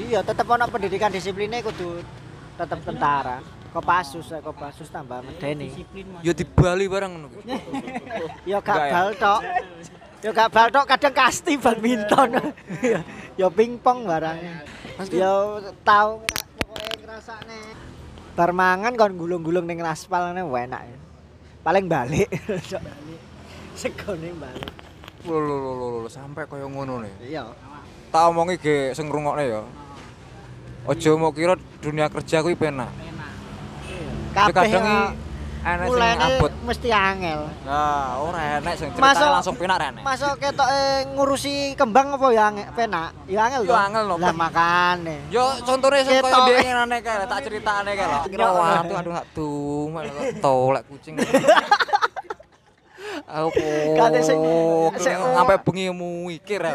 iya 0.00 0.20
tetep 0.24 0.48
ono 0.48 0.64
pendidikan 0.64 1.12
disiplinnya 1.12 1.60
kudu 1.60 2.00
tetep 2.58 2.80
tentara 2.82 3.38
Kopassus 3.70 4.26
lek 4.34 4.42
Kopassus 4.42 4.90
tambah 4.90 5.22
medeni. 5.22 5.70
Yo 6.26 6.34
di 6.34 6.42
Bali 6.42 6.90
bareng 6.90 7.10
ngono. 7.14 7.28
Ya 8.50 8.58
gak 8.58 8.76
ya? 8.82 8.90
bal 8.90 9.08
tok. 9.14 9.40
Ya 10.26 10.30
gak 10.34 10.50
bal 10.50 10.68
tok 10.74 10.86
kadang 10.90 11.14
kasti 11.14 11.54
badminton. 11.54 12.50
ya 13.40 13.46
pingpong 13.46 14.10
barangnya. 14.10 14.66
Ya 15.14 15.62
tau 15.86 16.26
pokoknya 16.58 16.94
ngrasakne. 16.98 17.60
Bar 18.34 18.50
mangan 18.50 18.98
kon 18.98 19.14
gulung-gulung 19.14 19.70
ning 19.70 19.78
aspal 19.86 20.34
ngene 20.34 20.42
enak. 20.42 20.82
ya. 20.90 20.98
Paling 21.62 21.86
balik. 21.86 22.26
Segone 23.80 24.34
balik. 24.34 24.72
Lho 25.22 25.36
lho 25.36 25.56
lho 25.62 25.72
lho, 25.78 25.86
lho, 26.02 26.08
sampai 26.10 26.42
koyo 26.50 26.66
ngono 26.66 27.06
nih. 27.06 27.38
Iya. 27.38 27.54
Tak 28.10 28.34
omongi 28.34 28.58
ge 28.58 28.90
sing 28.98 29.06
ngrungokne 29.06 29.46
ya. 29.46 29.62
Ojo 30.82 31.10
mau 31.14 31.30
kira 31.30 31.54
dunia 31.78 32.08
kerja 32.08 32.40
kuwi 32.40 32.54
penak. 32.54 32.88
Kabeh 34.30 34.54
kadang 34.54 34.70
ya, 34.70 34.80
i- 34.80 35.14
enek 35.60 35.86
sing 35.90 36.18
abot. 36.22 36.52
mesti 36.62 36.88
angel. 36.88 37.40
Nah, 37.62 38.16
ora 38.16 38.40
enek 38.56 38.74
sing 38.74 38.88
ceritanya 38.88 39.12
Masuk- 39.12 39.34
langsung 39.34 39.54
penak 39.54 39.76
ra 39.76 39.86
enek. 39.90 40.02
Masuk 40.02 40.32
ketok 40.36 40.68
eh, 40.68 40.98
ngurusi 41.10 41.54
kembang 41.74 42.14
apa 42.14 42.26
ya 42.30 42.44
angel, 42.48 42.66
penak? 42.72 43.08
Ya 43.26 43.40
angel 43.44 43.62
Ya 43.66 43.78
angel 43.82 44.02
lho, 44.06 44.16
Lah 44.16 44.32
makane. 44.32 45.16
Yo 45.28 45.44
contohnya 45.60 46.00
sing 46.00 46.22
koyo 46.22 46.38
dhewe 46.46 46.62
ngene 46.64 46.96
kae 47.00 47.26
tak 47.26 47.40
critakne 47.44 47.90
kae 47.92 48.06
lho. 48.06 48.20
Kira 48.24 48.42
Yo. 48.42 48.52
waduh 48.54 48.96
aduh 48.96 49.12
gak 49.12 49.26
tuh, 49.30 49.86
tolek 50.40 50.82
kucing. 50.88 51.14
Aku 53.26 53.50
Kate 53.94 54.20
sing- 54.22 54.42
sing- 54.96 55.18
sampai 55.34 55.58
bengi 55.60 55.90
mikir 55.92 56.62
ya. 56.62 56.72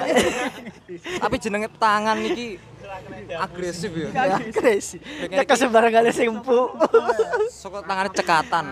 Tapi 1.17 1.35
jenenge 1.35 1.67
tangan 1.73 2.15
iki 2.21 2.55
agresif 3.35 3.91
ya. 3.91 4.09
Ya 4.13 4.37
Chris. 4.51 4.97
Ya 5.27 5.43
kesembaran 5.43 5.91
kali 5.91 6.09
sing 6.13 6.29
empuk. 6.31 6.75
Soko 7.51 7.81
tangane 7.83 8.09
cekatan. 8.13 8.65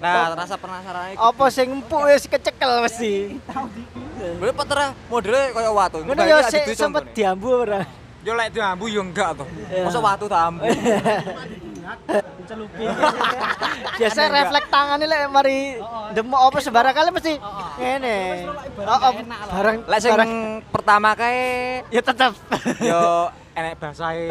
Nah, 0.00 0.34
rasa 0.34 0.54
penasaran 0.58 1.14
iki. 1.14 1.18
Apa 1.20 1.44
sing 1.50 1.68
empuk 1.80 2.02
wis 2.08 2.24
kecekel 2.28 2.82
mesti. 2.84 3.38
Boleh 4.40 4.54
patera 4.56 4.96
modelnya 5.06 5.52
kaya 5.52 5.70
watu. 5.70 5.98
Ngono 6.02 6.22
ya 6.24 6.42
sik 6.48 6.74
sempet 6.74 7.12
diambu 7.12 7.64
ora. 7.64 7.84
Yo 8.24 8.32
lek 8.32 8.56
diambu 8.56 8.88
yo 8.88 9.04
enggak 9.04 9.36
to. 9.36 9.44
Iya. 9.68 9.84
Masa 9.84 10.00
watu 10.00 10.24
tak 10.24 10.40
ambu. 10.48 10.64
Dicelupi. 12.40 12.84
Biasa 14.00 14.20
refleks 14.32 14.68
tangannya 14.72 15.04
lek 15.04 15.20
mari 15.28 15.76
demok 16.16 16.40
apa 16.48 16.58
sembarang 16.64 16.94
kali 16.96 17.08
mesti 17.12 17.32
ngene. 17.76 18.48
Oh, 18.80 19.12
barang 19.52 19.76
Lek 19.84 19.98
sing 20.00 20.10
barang 20.16 20.32
pertama 20.72 21.12
kae 21.12 21.84
ya 21.92 22.00
tetep. 22.00 22.32
yo 22.80 23.28
enek 23.54 23.74
basahe. 23.78 24.28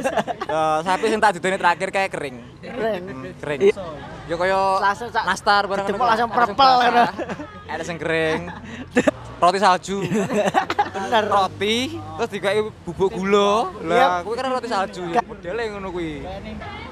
Yo 0.52 0.62
sapi 0.82 1.06
sing 1.06 1.20
tak 1.22 1.38
didone 1.38 1.56
terakhir 1.56 1.88
kae 1.94 2.08
kering. 2.10 2.36
Keren. 2.58 3.02
Hmm, 3.06 3.24
kering. 3.38 3.60
Yo 4.26 4.34
kaya 4.34 4.60
nastar 5.24 5.70
bareng 5.70 5.86
ngono. 5.94 6.04
langsung 6.04 6.30
ngono. 6.30 7.04
Ada 7.70 7.82
sing 7.86 7.96
kering. 7.96 8.50
Roti 9.38 9.58
salju. 9.62 9.96
Bener. 10.94 11.22
Roti 11.30 11.76
terus 12.18 12.30
dikai 12.30 12.60
bubuk 12.82 13.14
gula. 13.14 13.70
Lah, 13.86 14.26
kuwi 14.26 14.34
kan 14.34 14.50
roti 14.50 14.68
salju. 14.68 15.02
Modele 15.22 15.62
ngono 15.70 15.88
kuwi. 15.94 16.26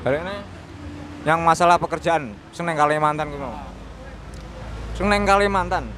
Barene 0.06 0.36
yang 1.26 1.42
masalah 1.42 1.78
pekerjaan 1.82 2.34
sing 2.54 2.64
Kalimantan 2.70 3.26
kuwi. 3.26 3.46
Sing 4.94 5.06
Kalimantan. 5.10 5.90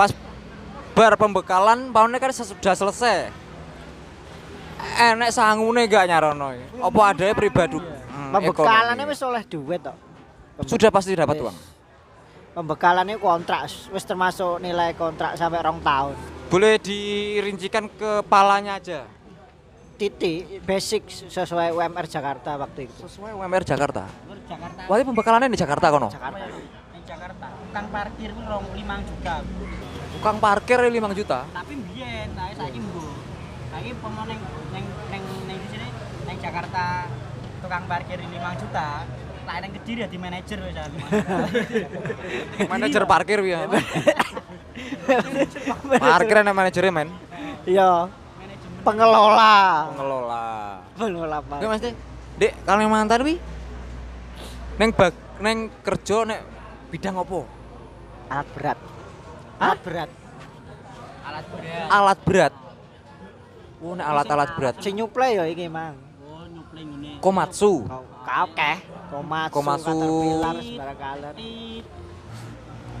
Pas 0.00 0.12
bar 0.96 1.12
pembekalan 1.20 1.92
paune 1.92 2.16
kan 2.16 2.32
sudah 2.32 2.72
selesai. 2.72 3.45
Enek 4.94 5.30
sangune 5.30 5.84
gak 5.84 6.06
nyarono. 6.06 6.54
Apa 6.78 7.00
ada 7.10 7.26
pribadi? 7.32 7.76
Hmm, 7.76 8.30
Pembekalannya 8.30 9.04
wis 9.04 9.20
oleh 9.20 9.42
duit 9.42 9.80
tok. 9.80 9.96
sudah 10.62 10.88
pasti 10.88 11.12
dapat 11.12 11.36
uang. 11.36 11.56
Pembekalannya 12.52 13.16
kontrak, 13.16 13.68
wis 13.90 14.00
termasuk 14.02 14.56
nilai 14.58 14.94
kontrak 14.94 15.36
sampai 15.36 15.60
rong 15.60 15.80
tahun. 15.80 16.16
Boleh 16.46 16.78
dirincikan 16.78 17.90
kepalanya 17.90 18.80
aja. 18.80 19.04
Titik 19.96 20.60
basic 20.62 21.04
sesuai 21.08 21.72
UMR 21.72 22.06
Jakarta 22.06 22.56
waktu 22.56 22.84
itu. 22.84 22.96
Sesuai 23.02 23.32
UMR 23.32 23.64
Jakarta. 23.64 24.04
Jakarta 24.46 24.80
Wah, 24.86 24.94
ini 24.94 25.04
pembekalannya 25.04 25.48
di 25.48 25.58
Jakarta 25.58 25.86
kono. 25.90 26.08
Jakarta. 26.08 26.44
di 26.46 27.02
Jakarta 27.04 27.46
tukang 27.66 27.86
parkir 27.88 28.30
ku 28.30 28.42
rong 28.42 28.66
5 28.72 28.78
juta 29.04 29.34
Tukang 30.12 30.36
parkir 30.38 30.78
5 30.80 30.92
juta. 31.12 31.38
tapi 31.50 31.72
mbiyen 31.76 32.28
saya 32.32 32.54
saiki 32.56 32.78
mbuh 32.78 33.05
saiki 33.76 33.92
pomo 34.00 34.24
neng 34.24 34.40
neng 34.72 34.86
neng 35.12 35.22
neng 35.44 35.58
di 35.60 35.68
sini 35.68 35.88
neng 36.24 36.36
Jakarta 36.40 37.12
tukang 37.60 37.84
parkir 37.84 38.16
5 38.16 38.32
juta 38.64 39.04
lah 39.44 39.56
neng 39.60 39.72
kediri 39.76 40.00
ya 40.00 40.08
di 40.08 40.16
manajer 40.18 40.58
wis 40.64 40.74
aku. 40.74 40.98
Manajer 42.72 43.02
parkir 43.06 43.38
ya. 43.46 43.62
Parkir 46.02 46.42
ana 46.42 46.50
manajernya, 46.50 46.90
men. 46.90 47.14
Iya. 47.62 48.10
Pengelola. 48.82 49.86
Pengelola. 49.94 50.44
Pengelola 50.98 51.38
Oke, 51.38 51.46
parkir. 51.46 51.68
Mas 51.70 51.82
Dek. 52.42 52.52
Kalimantan 52.66 53.22
wi. 53.22 53.38
Neng 54.82 54.90
bag 54.90 55.14
neng 55.38 55.70
kerja 55.86 56.26
nek 56.26 56.40
bidang 56.90 57.14
apa? 57.14 57.38
Alat 58.26 58.48
berat. 58.50 58.78
Alat 59.62 59.78
berat. 59.86 60.10
alat 61.22 61.44
berat 61.54 61.86
Alat 61.86 62.18
berat. 62.26 62.65
Oh, 63.76 63.92
nek 63.92 64.06
alat-alat 64.08 64.48
berat. 64.56 64.74
Sing 64.80 64.96
nyuplai 64.96 65.36
ya 65.36 65.44
iki, 65.44 65.68
Mang. 65.68 65.92
oh 66.24 66.48
nyupling 66.48 66.96
ngene 66.96 67.20
Komatsu. 67.20 67.84
Kau 68.24 68.46
keh. 68.56 68.78
Komatsu, 69.12 69.52
Komatsu. 69.52 69.96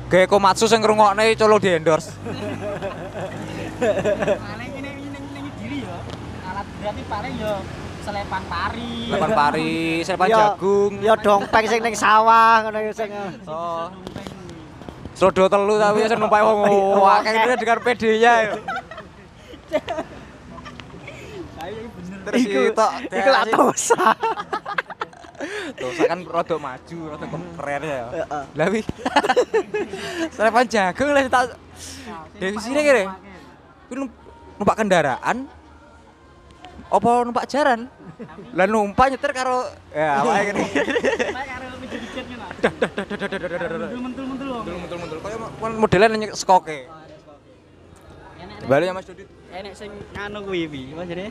Gawe 0.06 0.26
Komatsu 0.28 0.64
sing 0.68 0.84
ngrungokne 0.84 1.32
colo 1.34 1.56
di 1.58 1.68
endorse. 1.72 2.12
paling 3.76 4.70
ini 4.78 4.90
ini 5.02 5.18
ini 5.18 5.50
diri 5.60 5.78
ya 5.84 5.96
alat 6.48 6.66
berat 6.80 6.94
iki 6.96 7.04
paling 7.10 7.34
ya 7.36 7.54
selepan 8.06 8.42
pari 8.48 8.94
Lepan 9.12 9.30
pari, 9.34 10.00
selepan 10.06 10.28
Ya, 10.30 10.38
jagung. 10.38 10.92
Ya 11.02 11.14
dompeng 11.18 11.64
sing 11.66 11.80
ning 11.82 11.96
sawah 11.98 12.62
ngono 12.62 12.78
ya 12.84 12.92
sing. 12.94 13.10
Oh. 13.48 13.90
Serodo 15.16 15.48
telu 15.48 15.74
tapi 15.80 16.06
sing 16.06 16.20
numpak 16.20 16.44
wong 16.44 17.02
akeh 17.18 17.56
dengan 17.58 17.78
PD-nya. 17.82 18.34
Terus 22.26 22.42
Iku 22.42 22.58
itu 22.66 22.86
iku 23.06 23.30
lah 23.30 23.44
dosa. 23.46 24.02
Tuh, 25.76 25.92
saya 25.92 26.16
kan 26.16 26.24
rada 26.24 26.56
maju, 26.56 26.98
rada 27.12 27.26
keren 27.28 27.82
ya. 27.84 28.04
Heeh. 28.08 28.44
Lah 28.56 28.66
wi. 28.72 28.80
Selepan 30.34 30.64
jagung 30.66 31.12
lah 31.12 31.22
tak 31.28 31.54
dari 32.40 32.56
sini 32.56 32.80
kene. 32.80 33.04
Kuwi 33.86 33.94
num- 34.00 34.16
numpak 34.56 34.76
kendaraan 34.80 35.46
apa 36.86 37.10
numpak 37.22 37.44
jaran? 37.46 37.86
Lah 38.56 38.66
numpak 38.66 39.12
nyetir 39.12 39.30
karo 39.36 39.68
ya 39.92 40.08
awake 40.24 40.50
kene. 40.50 40.62
karo 40.64 41.66
pijet-pijet 41.84 42.24
ngono 42.26 42.46
mentul-mentul 44.02 44.48
Mentul-mentul 44.64 45.18
kaya 45.20 45.36
modelnya 45.76 46.06
nanya 46.08 46.26
skoke. 46.32 46.88
Balik 48.66 48.90
ya 48.90 48.94
Mas 48.96 49.06
Dodit. 49.06 49.28
enek 49.52 49.72
sing 49.78 49.92
anu 50.16 50.42
kuwi 50.42 50.66
pi 50.66 50.82
apa 50.90 51.06
jenenge 51.06 51.30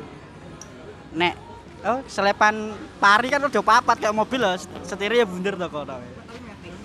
nek 1.15 1.33
oh 1.81 2.03
selepan 2.05 2.75
pari 2.99 3.31
kan 3.31 3.39
udah 3.39 3.63
papat 3.63 3.97
kayak 3.97 4.13
mobil 4.13 4.37
loh 4.37 4.53
setirnya 4.83 5.23
ya 5.23 5.27
bunder 5.27 5.55
to 5.55 5.67
kono 5.71 5.97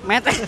metek. 0.00 0.32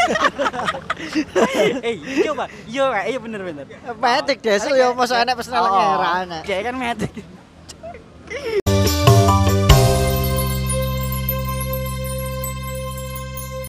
Eh 1.85 2.01
iya 2.01 2.33
pak. 2.33 2.49
Iya 2.64 2.85
iya 3.05 3.18
bener 3.21 3.45
bener. 3.45 3.68
Metik 4.01 4.40
desel 4.40 4.81
ya 4.81 4.97
mosok 4.97 5.21
enek 5.21 5.37
personal 5.37 5.68
Oh, 5.68 5.77
ngerane. 5.77 6.40
kayak 6.40 6.73
kan 6.73 6.75
metek 6.81 7.12